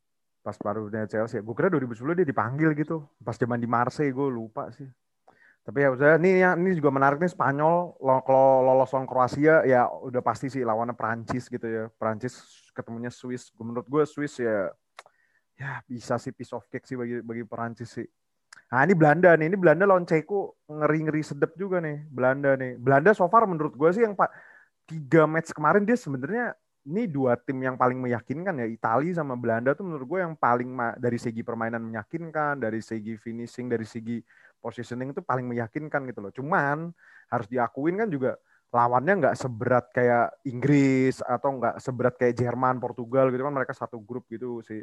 Pas 0.47 0.55
baru 0.62 0.87
dari 0.87 1.11
Chelsea. 1.11 1.42
Gue 1.42 1.55
kira 1.59 1.66
2010 1.66 2.23
dia 2.23 2.27
dipanggil 2.27 2.71
gitu. 2.79 3.03
Pas 3.19 3.35
zaman 3.35 3.59
di 3.59 3.66
Marseille 3.66 4.14
gue 4.14 4.29
lupa 4.31 4.71
sih. 4.71 4.87
Tapi 5.66 5.83
ya 5.83 5.90
udah 5.90 6.14
nih 6.22 6.46
ya 6.46 6.50
ini 6.55 6.79
juga 6.79 6.94
menarik 6.94 7.18
nih 7.18 7.35
Spanyol 7.35 7.98
kalau 8.22 8.62
lolos 8.62 8.94
lawan 8.94 9.02
Kroasia 9.02 9.66
ya 9.66 9.90
udah 9.90 10.22
pasti 10.22 10.46
sih 10.46 10.62
lawannya 10.62 10.94
Prancis 10.94 11.50
gitu 11.50 11.66
ya. 11.66 11.90
Prancis 11.98 12.38
ketemunya 12.70 13.11
Swiss. 13.11 13.50
Menurut 13.59 13.83
gue 13.90 14.07
Swiss 14.07 14.38
ya 14.38 14.70
ya 15.59 15.83
bisa 15.90 16.22
sih 16.22 16.31
piece 16.31 16.55
of 16.55 16.62
cake 16.70 16.87
sih 16.87 16.94
bagi 16.94 17.18
bagi 17.18 17.42
Perancis 17.42 17.98
sih. 17.98 18.07
Nah 18.70 18.87
ini 18.87 18.94
Belanda 18.94 19.35
nih, 19.35 19.50
ini 19.50 19.59
Belanda 19.59 19.90
lawan 19.90 20.07
Ceko 20.07 20.70
ngeri-ngeri 20.70 21.22
sedep 21.26 21.50
juga 21.59 21.83
nih 21.83 22.07
Belanda 22.14 22.55
nih. 22.55 22.79
Belanda 22.79 23.11
so 23.11 23.26
far 23.26 23.50
menurut 23.50 23.74
gue 23.74 23.90
sih 23.90 24.07
yang 24.07 24.14
pak 24.14 24.31
tiga 24.87 25.26
match 25.26 25.50
kemarin 25.50 25.83
dia 25.83 25.98
sebenarnya 25.98 26.55
ini 26.87 27.11
dua 27.11 27.35
tim 27.35 27.59
yang 27.59 27.74
paling 27.74 27.98
meyakinkan 27.98 28.62
ya 28.62 28.66
Italia 28.70 29.18
sama 29.18 29.35
Belanda 29.35 29.74
tuh 29.74 29.83
menurut 29.83 30.07
gue 30.07 30.20
yang 30.22 30.38
paling 30.38 30.70
dari 30.94 31.18
segi 31.18 31.42
permainan 31.42 31.83
meyakinkan, 31.83 32.62
dari 32.62 32.79
segi 32.79 33.18
finishing, 33.18 33.66
dari 33.66 33.83
segi 33.83 34.22
positioning 34.61 35.12
itu 35.12 35.23
paling 35.23 35.47
meyakinkan 35.47 36.05
gitu 36.09 36.21
loh. 36.25 36.33
Cuman 36.35 36.90
harus 37.31 37.47
diakuin 37.51 37.99
kan 38.01 38.09
juga 38.11 38.38
lawannya 38.75 39.14
nggak 39.23 39.37
seberat 39.38 39.87
kayak 39.95 40.37
Inggris 40.45 41.23
atau 41.23 41.57
nggak 41.57 41.79
seberat 41.79 42.14
kayak 42.19 42.35
Jerman, 42.35 42.83
Portugal 42.83 43.31
gitu 43.31 43.42
kan 43.47 43.55
mereka 43.55 43.73
satu 43.73 44.03
grup 44.03 44.27
gitu 44.29 44.61
sih. 44.66 44.83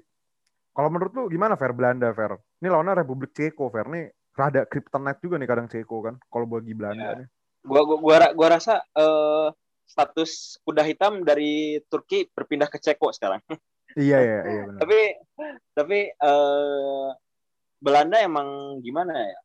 Kalau 0.74 0.90
menurut 0.90 1.14
lu 1.14 1.24
gimana 1.30 1.54
Fer 1.54 1.76
Belanda 1.76 2.10
Fer? 2.16 2.34
Ini 2.64 2.68
lawannya 2.72 3.06
Republik 3.06 3.36
Ceko 3.36 3.70
Fer 3.70 3.86
nih 3.92 4.10
rada 4.34 4.66
kryptonite 4.66 5.22
juga 5.22 5.38
nih 5.38 5.50
kadang 5.50 5.68
Ceko 5.70 5.98
kan 6.02 6.16
kalau 6.32 6.50
bagi 6.50 6.74
Belanda 6.74 7.14
ya. 7.14 7.18
nih. 7.22 7.28
Gua 7.64 7.82
gua 7.86 7.98
gua, 8.02 8.18
gua 8.34 8.48
rasa 8.58 8.82
uh, 8.98 9.54
status 9.86 10.58
kuda 10.66 10.82
hitam 10.82 11.22
dari 11.22 11.78
Turki 11.86 12.26
berpindah 12.34 12.68
ke 12.72 12.82
Ceko 12.82 13.14
sekarang. 13.14 13.44
iya 13.94 14.18
iya 14.18 14.40
iya 14.42 14.62
benar. 14.68 14.80
tapi 14.82 15.00
tapi 15.78 16.00
uh, 16.18 17.14
Belanda 17.78 18.18
emang 18.24 18.80
gimana 18.82 19.14
ya? 19.14 19.40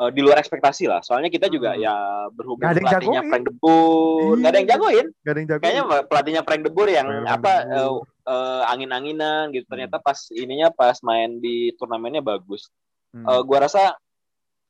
Uh, 0.00 0.10
di 0.12 0.20
luar 0.24 0.40
ekspektasi 0.40 0.88
lah. 0.88 1.00
Soalnya 1.04 1.28
kita 1.28 1.50
juga 1.52 1.76
hmm. 1.76 1.82
ya 1.82 1.94
berhubung 2.32 2.64
gak 2.64 2.80
pelatihnya 2.80 3.22
Frank 3.28 3.44
De 3.48 3.52
Boer, 3.52 4.36
gak 4.40 4.50
ada 4.52 4.58
yang 4.58 4.68
jagoin. 4.70 5.06
Gak 5.20 5.32
ada 5.32 5.38
yang 5.40 5.50
jagoin. 5.50 5.64
Kayaknya 5.64 5.84
pelatihnya 6.06 6.42
Frank 6.46 6.62
De 6.64 6.70
Boer 6.70 6.90
yang 6.94 7.08
Frank 7.08 7.34
apa 7.36 7.52
uh, 7.68 7.92
uh, 8.28 8.62
angin-anginan 8.72 9.52
gitu. 9.52 9.66
Ternyata 9.68 9.96
hmm. 10.00 10.06
pas 10.06 10.18
ininya 10.32 10.68
pas 10.72 10.96
main 11.04 11.30
di 11.42 11.74
turnamennya 11.76 12.22
bagus. 12.24 12.70
Hmm. 13.12 13.26
Uh, 13.28 13.42
gua 13.44 13.68
rasa 13.68 13.92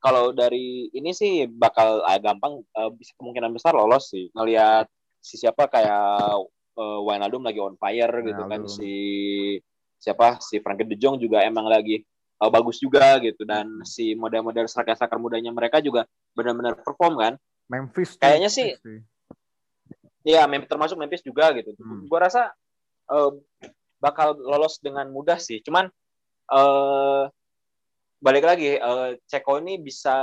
kalau 0.03 0.35
dari 0.35 0.91
ini 0.91 1.15
sih 1.15 1.47
bakal 1.47 2.03
uh, 2.03 2.19
gampang 2.19 2.67
uh, 2.75 2.91
bisa 2.91 3.15
kemungkinan 3.21 3.55
besar 3.55 3.77
lolos 3.77 4.11
sih. 4.11 4.33
Ngelihat 4.35 4.91
si 5.23 5.39
siapa 5.39 5.71
kayak 5.71 6.43
uh, 6.75 6.99
Wijnaldum 7.07 7.47
lagi 7.47 7.63
on 7.63 7.79
fire 7.79 8.11
gitu 8.27 8.43
kan 8.43 8.67
si 8.67 8.93
siapa 10.03 10.43
si 10.43 10.59
Frank 10.59 10.83
De 10.83 10.99
Jong 10.99 11.23
juga 11.23 11.47
emang 11.47 11.71
lagi 11.71 12.03
uh, 12.43 12.51
bagus 12.51 12.83
juga 12.83 13.23
gitu 13.23 13.47
dan 13.47 13.71
hmm. 13.71 13.87
si 13.87 14.19
model-model 14.19 14.67
striker-striker 14.67 15.19
mudanya 15.23 15.55
mereka 15.55 15.79
juga 15.79 16.11
benar-benar 16.35 16.75
perform 16.83 17.15
kan. 17.23 17.35
Memphis 17.71 18.19
kayaknya 18.19 18.51
sih. 18.51 18.75
Iya, 20.27 20.51
Memphis 20.51 20.71
termasuk 20.71 20.99
Memphis 20.99 21.23
juga 21.23 21.55
gitu. 21.55 21.79
Hmm. 21.79 22.11
Gua 22.11 22.27
rasa 22.27 22.51
uh, 23.15 23.31
bakal 24.03 24.35
lolos 24.35 24.83
dengan 24.83 25.07
mudah 25.15 25.39
sih. 25.39 25.63
Cuman 25.63 25.87
uh, 26.51 27.31
balik 28.19 28.43
lagi 28.43 28.75
uh, 28.75 29.15
Ceko 29.31 29.63
ini 29.63 29.79
bisa 29.79 30.15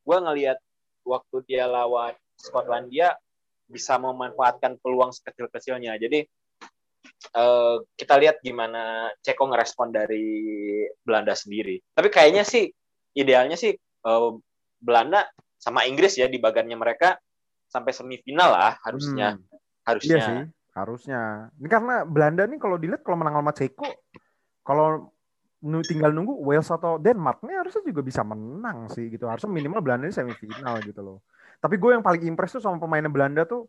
gua 0.00 0.24
ngelihat 0.24 0.56
waktu 1.04 1.36
dia 1.44 1.68
lawan 1.68 2.16
Skotlandia 2.40 3.16
bisa 3.68 4.00
memanfaatkan 4.00 4.80
peluang 4.80 5.12
sekecil-kecilnya. 5.12 6.00
Jadi 6.00 6.24
uh, 7.34 7.82
kita 7.98 8.14
lihat 8.18 8.40
gimana 8.40 9.12
Ceko 9.22 9.50
ngerespon 9.50 9.90
dari 9.90 10.26
Belanda 11.02 11.34
sendiri. 11.34 11.78
Tapi 11.92 12.08
kayaknya 12.08 12.44
sih 12.46 12.70
idealnya 13.16 13.58
sih 13.58 13.74
uh, 14.06 14.30
Belanda 14.78 15.26
sama 15.58 15.84
Inggris 15.84 16.14
ya 16.14 16.30
di 16.30 16.38
bagannya 16.38 16.78
mereka 16.78 17.18
sampai 17.68 17.92
semifinal 17.92 18.54
lah 18.54 18.74
harusnya. 18.86 19.36
Hmm. 19.36 19.44
Harusnya. 19.84 20.16
Iya 20.16 20.20
sih, 20.24 20.38
harusnya. 20.76 21.20
Ini 21.56 21.68
karena 21.68 21.94
Belanda 22.04 22.44
nih 22.44 22.60
kalau 22.60 22.76
dilihat 22.76 23.02
kalau 23.02 23.16
menang 23.20 23.40
sama 23.40 23.52
Ceko, 23.56 23.88
kalau 24.62 25.10
tinggal 25.88 26.14
nunggu 26.14 26.38
Wales 26.38 26.70
atau 26.70 27.02
Denmark 27.02 27.42
nih 27.42 27.58
harusnya 27.58 27.82
juga 27.82 28.00
bisa 28.04 28.22
menang 28.22 28.86
sih 28.92 29.10
gitu. 29.10 29.26
Harusnya 29.26 29.50
minimal 29.50 29.82
Belanda 29.82 30.06
ini 30.06 30.14
semifinal 30.14 30.78
gitu 30.86 31.00
loh. 31.02 31.18
Tapi 31.58 31.74
gue 31.74 31.90
yang 31.98 32.04
paling 32.04 32.22
impress 32.30 32.54
tuh 32.54 32.62
sama 32.62 32.78
pemain 32.78 33.02
Belanda 33.10 33.42
tuh 33.42 33.66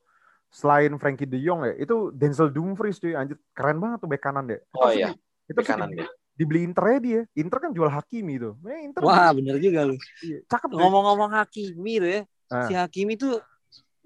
selain 0.49 0.91
Frankie 0.97 1.29
De 1.29 1.37
Jong 1.37 1.65
ya, 1.65 1.73
itu 1.77 2.09
Denzel 2.13 2.49
Dumfries 2.49 2.97
cuy, 2.97 3.13
anjir 3.13 3.37
keren 3.53 3.77
banget 3.77 4.01
tuh 4.01 4.09
bek 4.09 4.21
kanan 4.21 4.49
deh. 4.49 4.61
Oh 4.73 4.89
iya. 4.89 5.13
Itu 5.45 5.61
kanan 5.61 5.93
deh. 5.93 6.09
Dibeli 6.33 6.63
Inter 6.63 6.85
ya 6.87 6.99
dia. 7.03 7.21
Inter 7.35 7.57
kan 7.59 7.71
jual 7.75 7.91
Hakimi 7.91 8.39
itu. 8.39 8.55
Eh, 8.63 8.87
Inter 8.87 9.03
Wah, 9.03 9.29
bener 9.35 9.59
juga 9.59 9.83
lu. 9.83 9.99
Iya, 10.23 10.39
cakep 10.47 10.71
Ngomong-ngomong 10.71 11.35
Hakimi 11.35 11.93
tuh 11.99 12.09
ya. 12.09 12.21
Ah. 12.47 12.65
Si 12.65 12.73
Hakimi 12.73 13.13
tuh 13.19 13.43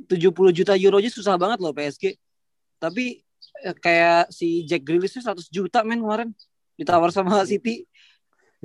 70 0.09 0.49
juta 0.49 0.73
euro 0.73 0.97
aja 0.97 1.13
susah 1.13 1.37
banget 1.37 1.61
loh 1.61 1.69
PSG. 1.69 2.17
Tapi 2.81 3.21
eh, 3.61 3.75
kayak 3.77 4.33
si 4.33 4.65
Jack 4.65 4.81
Grealish 4.81 5.13
tuh 5.13 5.21
100 5.21 5.45
juta 5.53 5.85
men 5.85 6.01
kemarin 6.01 6.33
ditawar 6.73 7.13
sama 7.13 7.45
City. 7.45 7.85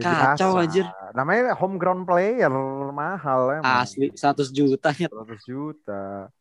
Ya, 0.01 0.33
Kacau 0.33 0.57
aja. 0.57 0.89
Namanya 1.13 1.53
home 1.59 1.77
ground 1.77 2.09
player 2.09 2.49
mahal 2.95 3.53
ya. 3.53 3.61
Asli 3.85 4.15
100 4.17 4.49
juta 4.49 4.95
100 4.97 5.13
juta. 5.45 6.33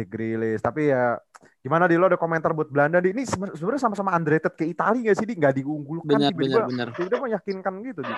Jack 0.00 0.08
Grealish. 0.08 0.64
Tapi 0.64 0.88
ya 0.88 1.20
gimana 1.60 1.84
di 1.84 2.00
lo 2.00 2.08
ada 2.08 2.16
komentar 2.16 2.56
buat 2.56 2.72
Belanda 2.72 3.04
di 3.04 3.12
ini 3.12 3.28
sebenarnya 3.28 3.80
sama-sama 3.84 4.16
underrated 4.16 4.56
ke 4.56 4.64
Italia 4.64 5.12
gak 5.12 5.16
sih 5.20 5.28
di 5.28 5.36
nggak 5.36 5.60
diunggulkan 5.60 6.16
benar, 6.16 6.32
benar, 6.32 6.62
benar. 6.72 6.88
Udah 6.96 7.18
meyakinkan 7.20 7.74
gitu 7.84 8.00
di 8.00 8.14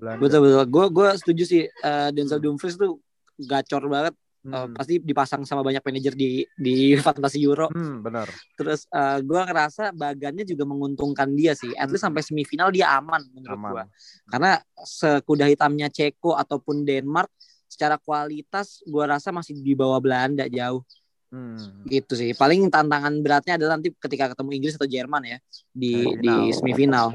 Belanda. 0.00 0.20
Betul 0.24 0.40
betul. 0.48 0.64
Gue 0.72 0.86
gue 0.88 1.08
setuju 1.20 1.42
sih 1.44 1.62
uh, 1.68 2.08
Denzel 2.08 2.40
Dumfries 2.40 2.80
tuh 2.80 2.96
gacor 3.36 3.84
banget. 3.92 4.16
Eh, 4.38 4.54
hmm. 4.54 4.54
Uh, 4.54 4.68
pasti 4.70 4.94
dipasang 5.02 5.42
sama 5.42 5.66
banyak 5.66 5.82
manajer 5.82 6.14
di 6.14 6.46
di 6.54 6.94
fantasi 7.04 7.42
Euro. 7.42 7.68
Hmm, 7.68 8.00
benar. 8.00 8.30
Terus 8.54 8.86
uh, 8.94 9.18
eh, 9.18 9.26
gue 9.26 9.40
ngerasa 9.44 9.92
bagannya 9.92 10.46
juga 10.46 10.64
menguntungkan 10.64 11.28
dia 11.34 11.52
sih. 11.52 11.74
At 11.74 11.92
least 11.92 12.06
hmm. 12.06 12.14
sampai 12.14 12.22
semifinal 12.24 12.72
dia 12.72 12.96
aman 12.96 13.20
menurut 13.34 13.58
gue. 13.58 13.84
Karena 14.30 14.56
sekuda 14.78 15.50
hitamnya 15.50 15.92
Ceko 15.92 16.38
ataupun 16.38 16.86
Denmark 16.86 17.28
secara 17.78 17.94
kualitas 17.94 18.82
gue 18.82 19.04
rasa 19.06 19.30
masih 19.30 19.54
di 19.54 19.78
bawah 19.78 20.02
Belanda 20.02 20.50
jauh. 20.50 20.82
Hmm. 21.30 21.86
Gitu 21.86 22.18
sih. 22.18 22.34
Paling 22.34 22.66
tantangan 22.66 23.14
beratnya 23.22 23.54
adalah 23.54 23.78
nanti 23.78 23.94
ketika 23.94 24.34
ketemu 24.34 24.50
Inggris 24.58 24.74
atau 24.74 24.90
Jerman 24.90 25.22
ya 25.22 25.38
di 25.70 25.94
semifinal. 26.02 26.18
di 26.18 26.34
semifinal 26.50 27.06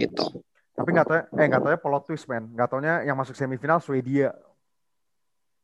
gitu. 0.00 0.24
Tapi 0.72 0.88
nggak 0.88 1.04
tahu 1.04 1.18
eh 1.36 1.46
nggak 1.52 1.60
tahu 1.60 1.72
ya 1.76 1.80
plot 1.84 2.02
twist 2.08 2.24
man. 2.32 2.48
Nggak 2.48 2.68
taunya 2.72 3.04
yang 3.04 3.12
masuk 3.12 3.36
semifinal 3.36 3.76
Swedia. 3.84 4.32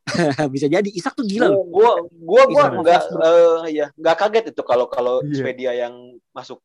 Bisa 0.52 0.68
jadi 0.68 0.90
Isak 0.92 1.16
tuh 1.16 1.24
gila 1.24 1.48
loh. 1.48 1.64
Gua 1.72 2.04
gua 2.12 2.42
gua 2.44 2.64
nggak 2.76 3.02
uh, 3.16 3.64
ya 3.72 3.88
nggak 3.96 4.16
kaget 4.20 4.44
itu 4.52 4.62
kalau 4.68 4.84
kalau 4.92 5.24
yeah. 5.24 5.40
Swedia 5.40 5.72
yang 5.72 6.20
masuk. 6.36 6.60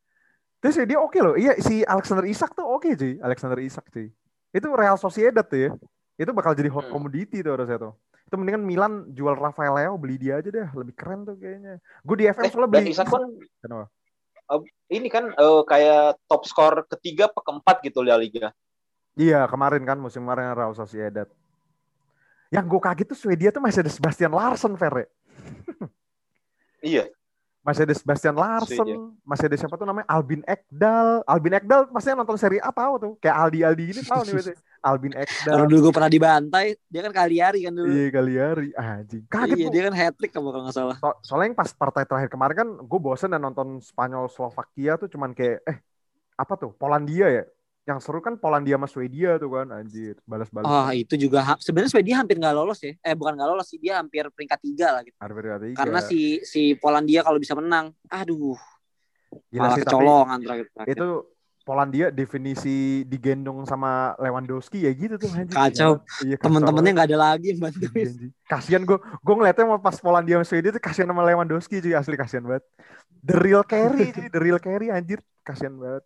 Terus 0.60 0.84
dia 0.84 1.00
oke 1.00 1.15
okay 1.15 1.21
loh. 1.23 1.36
Iya 1.39 1.56
si 1.63 1.88
Alexander 1.88 2.28
Isak 2.28 2.52
tuh 2.52 2.67
oke 2.67 2.84
okay, 2.84 2.93
sih. 3.00 3.13
Alexander 3.23 3.63
Isak 3.63 3.88
sih. 3.95 4.12
Itu 4.52 4.76
Real 4.76 5.00
Sociedad 5.00 5.47
tuh 5.47 5.71
ya. 5.71 5.71
Itu 6.18 6.34
bakal 6.34 6.58
jadi 6.58 6.70
hot 6.74 6.90
hmm. 6.90 6.94
commodity 6.94 7.46
tuh 7.46 7.54
harusnya 7.54 7.78
tuh. 7.78 7.94
Itu 8.26 8.36
mendingan 8.36 8.66
Milan 8.66 8.94
jual 9.14 9.38
Rafael 9.38 9.72
Leo 9.78 9.96
beli 9.96 10.18
dia 10.18 10.42
aja 10.42 10.50
deh, 10.50 10.68
lebih 10.74 10.98
keren 10.98 11.24
tuh 11.24 11.38
kayaknya. 11.38 11.80
Gue 12.02 12.16
di 12.20 12.26
FM 12.26 12.44
eh, 12.44 12.52
soalnya 12.52 12.70
beli. 12.74 12.92
Isak 12.92 13.08
kan 13.08 13.24
Kenapa? 13.62 13.86
Uh, 14.48 14.64
ini 14.88 15.08
kan 15.12 15.32
uh, 15.36 15.62
kayak 15.68 16.18
top 16.26 16.48
skor 16.48 16.88
ketiga 16.88 17.28
apa 17.28 17.40
keempat 17.44 17.84
gitu 17.84 18.02
La 18.02 18.18
Liga. 18.18 18.52
Iya, 19.18 19.46
kemarin 19.46 19.84
kan 19.86 19.98
musim 20.00 20.24
kemarin 20.24 20.56
Real 20.56 20.74
Sociedad. 20.74 21.28
Yang 22.50 22.66
gue 22.66 22.82
kaget 22.82 23.08
tuh 23.12 23.20
Swedia 23.20 23.50
tuh 23.52 23.60
masih 23.60 23.84
ada 23.84 23.92
Sebastian 23.92 24.32
Larsen, 24.32 24.74
Ferre. 24.80 25.12
iya 26.86 27.10
masih 27.68 27.84
ada 27.84 27.96
Sebastian 28.00 28.36
Larsen, 28.40 28.88
masih 29.28 29.46
ada 29.52 29.58
siapa 29.60 29.76
tuh 29.76 29.84
namanya 29.84 30.08
Albin 30.08 30.40
Ekdal. 30.48 31.20
Albin 31.28 31.60
Ekdal 31.60 31.92
pasti 31.92 32.16
nonton 32.16 32.40
seri 32.40 32.64
A 32.64 32.72
tahu 32.72 32.94
tuh, 32.96 33.14
kayak 33.20 33.36
Aldi 33.36 33.60
Aldi 33.68 33.86
ini 33.92 34.02
tahu 34.08 34.22
nih 34.24 34.34
biasanya. 34.40 34.60
Albin 34.80 35.14
Ekdal. 35.20 35.52
Kalau 35.52 35.68
dulu 35.68 35.80
gue 35.84 35.94
pernah 36.00 36.08
dibantai, 36.08 36.80
dia 36.88 37.02
kan 37.04 37.12
Kaliari 37.12 37.68
kan 37.68 37.74
dulu. 37.76 37.92
Iya 37.92 38.08
Kaliari, 38.08 38.70
anjing. 38.72 39.24
Kaget 39.28 39.58
iya, 39.60 39.68
dia 39.68 39.84
kan 39.92 39.94
hat 40.00 40.16
trick 40.16 40.32
kalau 40.32 40.56
nggak 40.56 40.72
salah. 40.72 40.96
So, 40.96 41.12
soalnya 41.28 41.52
yang 41.52 41.60
pas 41.60 41.70
partai 41.76 42.08
terakhir 42.08 42.32
kemarin 42.32 42.56
kan 42.56 42.70
gue 42.80 43.00
bosen 43.04 43.36
dan 43.36 43.44
nonton 43.44 43.84
Spanyol 43.84 44.32
Slovakia 44.32 44.96
tuh 44.96 45.12
cuman 45.12 45.36
kayak 45.36 45.60
eh 45.68 45.78
apa 46.40 46.54
tuh 46.56 46.72
Polandia 46.72 47.28
ya 47.28 47.44
yang 47.88 48.04
seru 48.04 48.19
kan 48.19 48.36
Polandia 48.36 48.76
sama 48.76 48.91
Swedia 48.91 49.39
tuh 49.39 49.47
kan 49.47 49.71
anjir 49.71 50.19
balas-balas. 50.28 50.67
Oh 50.67 50.91
itu 50.91 51.15
juga 51.15 51.56
sebenarnya 51.56 51.91
Swedia 51.95 52.19
hampir 52.19 52.36
nggak 52.36 52.52
lolos 52.52 52.84
ya. 52.84 52.91
Eh 53.00 53.15
bukan 53.15 53.39
nggak 53.39 53.47
lolos 53.47 53.67
sih 53.71 53.80
dia 53.80 54.04
hampir 54.04 54.28
peringkat 54.28 54.60
tiga 54.60 55.00
lah 55.00 55.02
gitu. 55.08 55.15
Hampir 55.15 55.36
peringkat 55.39 55.62
tiga. 55.71 55.78
Karena 55.80 56.00
si 56.04 56.43
si 56.43 56.76
Polandia 56.76 57.23
kalau 57.23 57.39
bisa 57.39 57.56
menang, 57.56 57.95
aduh. 58.12 58.60
Gila 59.47 59.71
malah 59.71 59.78
sih, 59.80 59.84
kecolongan 59.88 60.39
terakhir, 60.43 60.65
terakhir. 60.76 60.95
Itu 61.00 61.08
Polandia 61.63 62.08
definisi 62.12 63.08
digendong 63.08 63.63
sama 63.63 64.15
Lewandowski 64.19 64.84
ya 64.84 64.91
gitu 64.91 65.15
tuh 65.15 65.32
anjir. 65.32 65.56
Kacau. 65.56 66.04
Iya, 66.28 66.36
Temen-temennya 66.43 66.91
nggak 66.91 67.08
ada 67.12 67.19
lagi 67.32 67.56
yang 67.56 67.71
bantu. 67.71 67.88
Kasian 68.52 68.84
gue, 68.84 69.00
gue 69.00 69.36
ngeliatnya 69.36 69.80
pas 69.80 69.95
Polandia 70.00 70.39
sama 70.39 70.47
Swedia 70.47 70.76
tuh 70.76 70.84
kasian 70.84 71.08
sama 71.08 71.23
Lewandowski 71.23 71.80
cuy 71.80 71.95
asli 71.95 72.19
kasian 72.19 72.43
banget. 72.43 72.67
The 73.23 73.36
real 73.39 73.63
carry, 73.63 74.12
the 74.12 74.39
real 74.43 74.60
carry 74.60 74.91
anjir, 74.91 75.23
kasian 75.47 75.80
banget. 75.80 76.04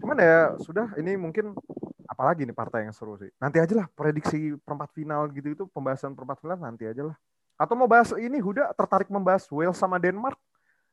Cuman 0.00 0.16
ya 0.18 0.56
sudah 0.62 0.86
ini 0.98 1.14
mungkin 1.18 1.54
apalagi 2.06 2.44
nih 2.44 2.56
partai 2.56 2.86
yang 2.86 2.94
seru 2.94 3.16
sih. 3.16 3.30
Nanti 3.40 3.58
aja 3.62 3.72
lah 3.72 3.86
prediksi 3.92 4.54
perempat 4.60 4.92
final 4.92 5.30
gitu 5.32 5.48
itu 5.54 5.64
pembahasan 5.70 6.12
perempat 6.12 6.38
final 6.42 6.58
nanti 6.60 6.84
aja 6.84 7.08
lah. 7.12 7.16
Atau 7.56 7.78
mau 7.78 7.86
bahas 7.86 8.10
ini 8.18 8.42
Huda 8.42 8.74
tertarik 8.74 9.08
membahas 9.08 9.46
Wales 9.48 9.78
sama 9.78 9.96
Denmark? 9.96 10.36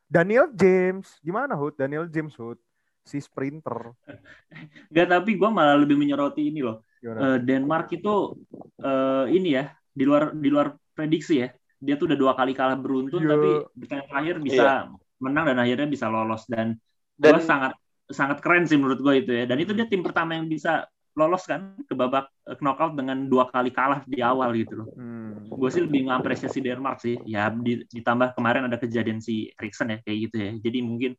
Daniel 0.10 0.50
James 0.54 1.22
gimana 1.22 1.54
Hud? 1.54 1.78
Daniel 1.78 2.10
James 2.10 2.34
Hud 2.34 2.58
si 3.06 3.18
sprinter. 3.22 3.94
Gak 4.94 5.08
tapi 5.10 5.38
gue 5.38 5.50
malah 5.50 5.78
lebih 5.78 5.98
menyoroti 5.98 6.50
ini 6.50 6.62
loh. 6.66 6.86
Gimana? 7.02 7.38
Eh, 7.38 7.38
Denmark 7.46 7.88
itu 7.94 8.38
eh, 8.82 9.26
ini 9.34 9.58
ya 9.58 9.70
di 9.90 10.04
luar 10.06 10.34
di 10.34 10.50
luar 10.50 10.74
prediksi 10.94 11.42
ya. 11.42 11.50
Dia 11.80 11.96
tuh 11.96 12.12
udah 12.12 12.18
dua 12.20 12.34
kali 12.36 12.52
kalah 12.52 12.76
beruntun 12.76 13.24
Iya. 13.24 13.30
tapi 13.34 13.50
di 13.72 13.86
terakhir 13.88 14.36
bisa 14.44 14.92
menang 15.20 15.46
dan 15.52 15.58
akhirnya 15.64 15.88
bisa 15.88 16.06
lolos 16.12 16.44
dan, 16.48 16.76
Dan 17.16 17.40
gue 17.40 17.44
sangat 17.44 17.72
sangat 18.10 18.42
keren 18.42 18.66
sih 18.66 18.76
menurut 18.76 19.00
gue 19.00 19.14
itu 19.22 19.32
ya. 19.32 19.46
Dan 19.46 19.58
itu 19.62 19.72
dia 19.72 19.86
tim 19.86 20.02
pertama 20.02 20.34
yang 20.34 20.50
bisa 20.50 20.86
lolos 21.14 21.44
kan 21.44 21.76
ke 21.84 21.94
babak 21.94 22.30
eh, 22.48 22.58
knockout 22.58 22.94
dengan 22.96 23.28
dua 23.28 23.50
kali 23.50 23.70
kalah 23.70 24.02
di 24.06 24.20
awal 24.20 24.54
gitu 24.54 24.84
loh. 24.84 24.88
Hmm. 24.94 25.46
Gue 25.50 25.70
sih 25.70 25.84
lebih 25.84 26.10
ngapresiasi 26.10 26.60
Denmark 26.60 27.00
sih. 27.00 27.18
Ya 27.24 27.50
di- 27.52 27.86
ditambah 27.86 28.34
kemarin 28.34 28.66
ada 28.66 28.78
kejadian 28.78 29.20
si 29.20 29.50
Eriksen 29.54 29.94
ya 29.94 29.98
kayak 30.02 30.18
gitu 30.30 30.36
ya. 30.38 30.52
Jadi 30.60 30.80
mungkin 30.82 31.12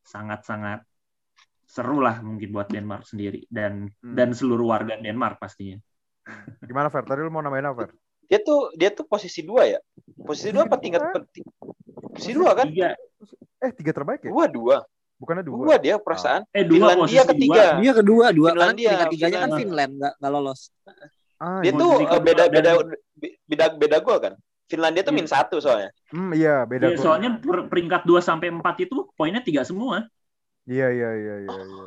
sangat-sangat 0.00 0.80
seru 1.66 2.02
lah 2.02 2.18
mungkin 2.18 2.50
buat 2.50 2.66
Denmark 2.66 3.06
sendiri 3.06 3.46
dan 3.46 3.86
Hmm. 4.02 4.14
dan 4.18 4.34
seluruh 4.34 4.74
warga 4.74 4.98
Denmark 4.98 5.38
pastinya. 5.38 5.78
Gimana 6.62 6.90
Fer? 6.90 7.02
Tadi 7.02 7.20
lu 7.22 7.30
mau 7.30 7.42
nambahin 7.42 7.70
apa 7.70 7.86
Fer? 7.86 7.92
dia 8.30 8.38
tuh 8.38 8.70
dia 8.78 8.94
tuh 8.94 9.02
posisi 9.02 9.42
dua 9.42 9.66
ya. 9.66 9.78
Posisi 10.22 10.54
dua 10.54 10.62
apa 10.62 10.78
tingkat 10.78 11.02
penting? 11.10 11.42
Posisi 12.14 12.30
dua 12.30 12.54
kan? 12.54 12.70
Tiga. 12.70 12.94
Eh 13.58 13.70
tiga 13.74 13.90
terbaik 13.90 14.22
ya? 14.22 14.30
Dua 14.30 14.46
dua. 14.46 14.76
Bukannya 15.20 15.44
dua? 15.44 15.56
Dua 15.68 15.76
dia 15.76 15.94
perasaan. 16.00 16.42
Eh 16.48 16.64
dua 16.64 16.96
Finlandia 16.96 17.22
ketiga. 17.28 17.52
dua. 17.52 17.80
Dia 17.84 17.92
kedua, 17.92 18.26
dua 18.32 18.48
karena 18.50 18.72
Finlandia, 18.72 18.88
peringkat 18.88 19.08
tiganya 19.12 19.38
kan. 19.38 19.50
Finland 19.52 19.92
nggak 20.00 20.12
nggak 20.16 20.32
lolos. 20.32 20.60
Ah, 21.36 21.60
Dia 21.60 21.72
iya. 21.72 21.80
tuh 21.80 21.90
eh, 22.00 22.20
beda 22.20 22.44
beda 22.48 22.70
beda 22.80 22.96
beda 23.44 23.64
beda 23.76 23.96
gol 24.00 24.18
kan. 24.18 24.34
Finlandia 24.64 25.02
tuh 25.04 25.12
Iya. 25.12 25.18
min 25.20 25.28
satu 25.28 25.56
soalnya. 25.60 25.90
Hmm, 26.08 26.32
iya 26.32 26.64
beda. 26.64 26.96
Gol. 26.96 27.02
soalnya 27.04 27.30
per- 27.36 27.68
peringkat 27.68 28.02
2 28.08 28.22
sampai 28.24 28.48
4 28.48 28.64
itu 28.80 28.96
poinnya 29.12 29.44
tiga 29.44 29.60
semua. 29.60 30.08
Iya 30.64 30.88
iya 30.88 31.10
iya 31.12 31.34
iya. 31.44 31.52
iya. 31.52 31.84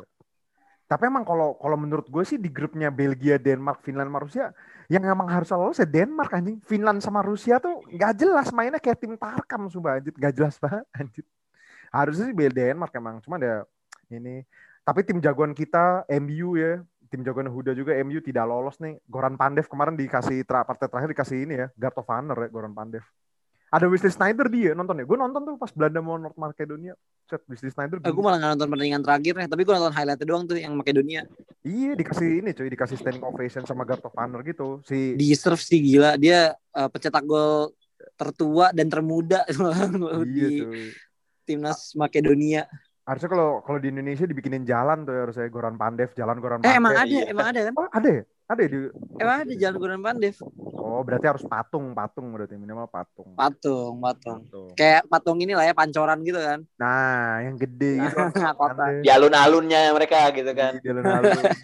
Tapi 0.84 1.08
emang 1.08 1.24
kalau 1.24 1.56
kalau 1.56 1.74
menurut 1.74 2.06
gue 2.06 2.22
sih 2.22 2.36
di 2.36 2.52
grupnya 2.52 2.92
Belgia, 2.92 3.40
Denmark, 3.40 3.80
Finland, 3.82 4.12
sama 4.12 4.20
Rusia 4.20 4.46
yang 4.86 5.00
emang 5.02 5.26
harus 5.26 5.48
lolos 5.48 5.80
ya 5.80 5.88
Denmark 5.88 6.30
anjing. 6.30 6.60
Finland 6.60 7.00
sama 7.00 7.24
Rusia 7.24 7.56
tuh 7.58 7.82
nggak 7.88 8.12
jelas 8.14 8.52
mainnya 8.52 8.78
kayak 8.78 9.00
tim 9.00 9.16
Tarkam 9.16 9.66
sumpah 9.66 9.98
anjir, 9.98 10.12
nggak 10.14 10.34
jelas 10.36 10.54
banget 10.60 10.84
anjir. 10.92 11.24
Harusnya 11.94 12.26
sih 12.26 12.34
Denmark 12.34 12.90
emang, 12.98 13.22
cuma 13.22 13.38
ya 13.38 13.62
ini. 14.10 14.42
Tapi 14.82 15.06
tim 15.06 15.22
jagoan 15.22 15.54
kita 15.54 16.02
MU 16.18 16.58
ya, 16.58 16.82
tim 17.06 17.22
jagoan 17.22 17.46
Huda 17.46 17.70
juga 17.78 17.94
MU 18.02 18.18
tidak 18.18 18.44
lolos 18.50 18.82
nih. 18.82 18.98
Goran 19.06 19.38
Pandev 19.38 19.70
kemarin 19.70 19.94
dikasih 19.94 20.42
tra, 20.42 20.66
partai 20.66 20.90
terakhir 20.90 21.14
dikasih 21.14 21.46
ini 21.46 21.54
ya, 21.54 21.66
Guard 21.78 22.02
of 22.02 22.10
Honor 22.10 22.38
ya 22.42 22.48
Goran 22.50 22.74
Pandev. 22.74 23.06
Ada 23.74 23.90
Wesley 23.90 24.14
Snyder 24.14 24.46
dia 24.46 24.70
nonton 24.70 25.02
ya. 25.02 25.04
Gue 25.06 25.18
nonton 25.18 25.42
tuh 25.42 25.54
pas 25.58 25.66
Belanda 25.74 25.98
mau 25.98 26.14
North 26.14 26.38
Macedonia. 26.38 26.94
Set 27.26 27.42
Wesley 27.50 27.74
Snyder. 27.74 27.98
Aku 28.06 28.22
malah 28.22 28.38
nggak 28.38 28.50
nonton 28.54 28.68
pertandingan 28.70 29.02
terakhirnya, 29.02 29.46
tapi 29.50 29.62
gue 29.66 29.74
nonton 29.74 29.94
highlightnya 29.94 30.26
doang 30.26 30.44
tuh 30.46 30.58
yang 30.58 30.74
Makedonia. 30.78 31.26
Iya 31.66 31.98
dikasih 31.98 32.28
ini 32.38 32.50
cuy, 32.54 32.70
dikasih 32.70 32.96
standing 33.02 33.24
ovation 33.26 33.66
sama 33.66 33.82
Guard 33.82 34.06
of 34.06 34.14
Honor 34.14 34.46
gitu. 34.46 34.78
Si 34.86 35.18
Deserve 35.18 35.58
sih 35.58 35.82
gila, 35.82 36.14
dia 36.14 36.54
eh, 36.54 36.88
pencetak 36.90 37.26
gol 37.26 37.74
tertua 38.14 38.70
dan 38.70 38.86
termuda 38.86 39.42
iya 39.50 40.22
di 40.28 40.60
tuh. 40.62 40.72
Timnas 41.44 41.92
Makedonia. 41.94 42.66
Harusnya 43.04 43.28
kalau 43.28 43.60
kalau 43.60 43.76
di 43.76 43.92
Indonesia 43.92 44.24
dibikinin 44.24 44.64
jalan 44.64 45.04
tuh 45.04 45.12
ya, 45.12 45.20
harusnya 45.28 45.46
Goran 45.52 45.76
Pandev, 45.76 46.10
jalan 46.16 46.40
Goran 46.40 46.64
Eh 46.64 46.72
Pandev. 46.72 46.80
emang 46.80 46.94
ada, 46.96 47.04
iya. 47.04 47.22
emang 47.28 47.46
ada 47.52 47.60
kan? 47.68 47.74
Oh, 47.76 47.88
ada 47.92 48.08
ya? 48.08 48.22
Ada 48.44 48.60
ya 48.60 48.68
di 48.68 48.78
Emang 49.20 49.36
ada 49.44 49.52
jalan 49.60 49.76
Goran 49.76 50.00
Pandev. 50.00 50.36
Oh, 50.80 51.00
berarti 51.04 51.26
harus 51.28 51.44
patung, 51.44 51.92
patung 51.92 52.32
berarti 52.32 52.56
minimal 52.56 52.88
patung. 52.88 53.36
Patung, 53.36 54.00
patung. 54.00 54.40
Patung. 54.48 54.72
Kayak 54.72 55.04
patung 55.12 55.38
ini 55.44 55.52
lah 55.52 55.68
ya, 55.68 55.76
pancoran 55.76 56.24
gitu 56.24 56.40
kan. 56.40 56.64
Nah, 56.80 57.44
yang 57.44 57.60
gede 57.60 57.92
gitu. 58.08 58.16
Kota. 58.56 58.72
Pandev. 58.72 59.04
Di 59.04 59.10
alun-alunnya 59.12 59.92
mereka 59.92 60.32
gitu 60.32 60.52
kan. 60.56 60.80
Di 60.80 60.88
alun-alun. 60.88 61.44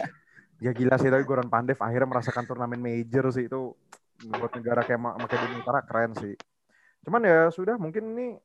Ya 0.61 0.77
gila 0.77 1.01
sih 1.01 1.09
tapi 1.09 1.25
Goran 1.25 1.49
Pandev 1.49 1.81
akhirnya 1.81 2.05
merasakan 2.05 2.45
turnamen 2.45 2.85
major 2.85 3.33
sih 3.33 3.49
itu 3.49 3.73
buat 4.29 4.53
negara 4.53 4.85
kayak 4.85 5.01
Ma- 5.01 5.17
Makedonia 5.17 5.57
Utara 5.57 5.81
keren 5.81 6.13
sih. 6.21 6.37
Cuman 7.01 7.25
ya 7.25 7.49
sudah 7.49 7.81
mungkin 7.81 8.13
ini 8.13 8.37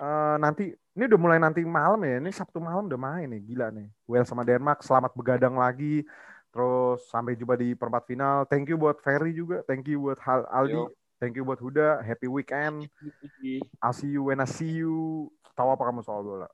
eh, 0.00 0.36
nanti 0.40 0.72
ini 0.96 1.04
udah 1.06 1.20
mulai 1.20 1.38
nanti 1.38 1.60
malam 1.62 2.00
ya. 2.02 2.18
Ini 2.18 2.30
Sabtu 2.32 2.58
malam 2.58 2.88
udah 2.88 3.00
main 3.00 3.28
nih, 3.30 3.40
gila 3.44 3.68
nih. 3.70 3.88
Wales 4.08 4.26
sama 4.26 4.42
Denmark 4.42 4.80
selamat 4.82 5.12
begadang 5.14 5.54
lagi. 5.60 6.02
Terus 6.50 7.06
sampai 7.06 7.38
jumpa 7.38 7.54
di 7.54 7.78
perempat 7.78 8.10
final. 8.10 8.42
Thank 8.50 8.74
you 8.74 8.76
buat 8.80 8.98
Ferry 9.04 9.30
juga. 9.30 9.62
Thank 9.68 9.86
you 9.86 10.02
buat 10.02 10.18
Hal- 10.18 10.50
Aldi. 10.50 10.74
Yo. 10.74 10.90
Thank 11.20 11.36
you 11.36 11.44
buat 11.44 11.60
Huda. 11.60 12.00
Happy 12.00 12.26
weekend. 12.26 12.88
I'll 13.84 13.94
see 13.94 14.08
you 14.08 14.24
when 14.26 14.40
I 14.40 14.48
see 14.48 14.72
you. 14.72 15.28
Tahu 15.52 15.68
apa 15.76 15.84
kamu 15.84 16.00
soal 16.00 16.24
bola? 16.24 16.48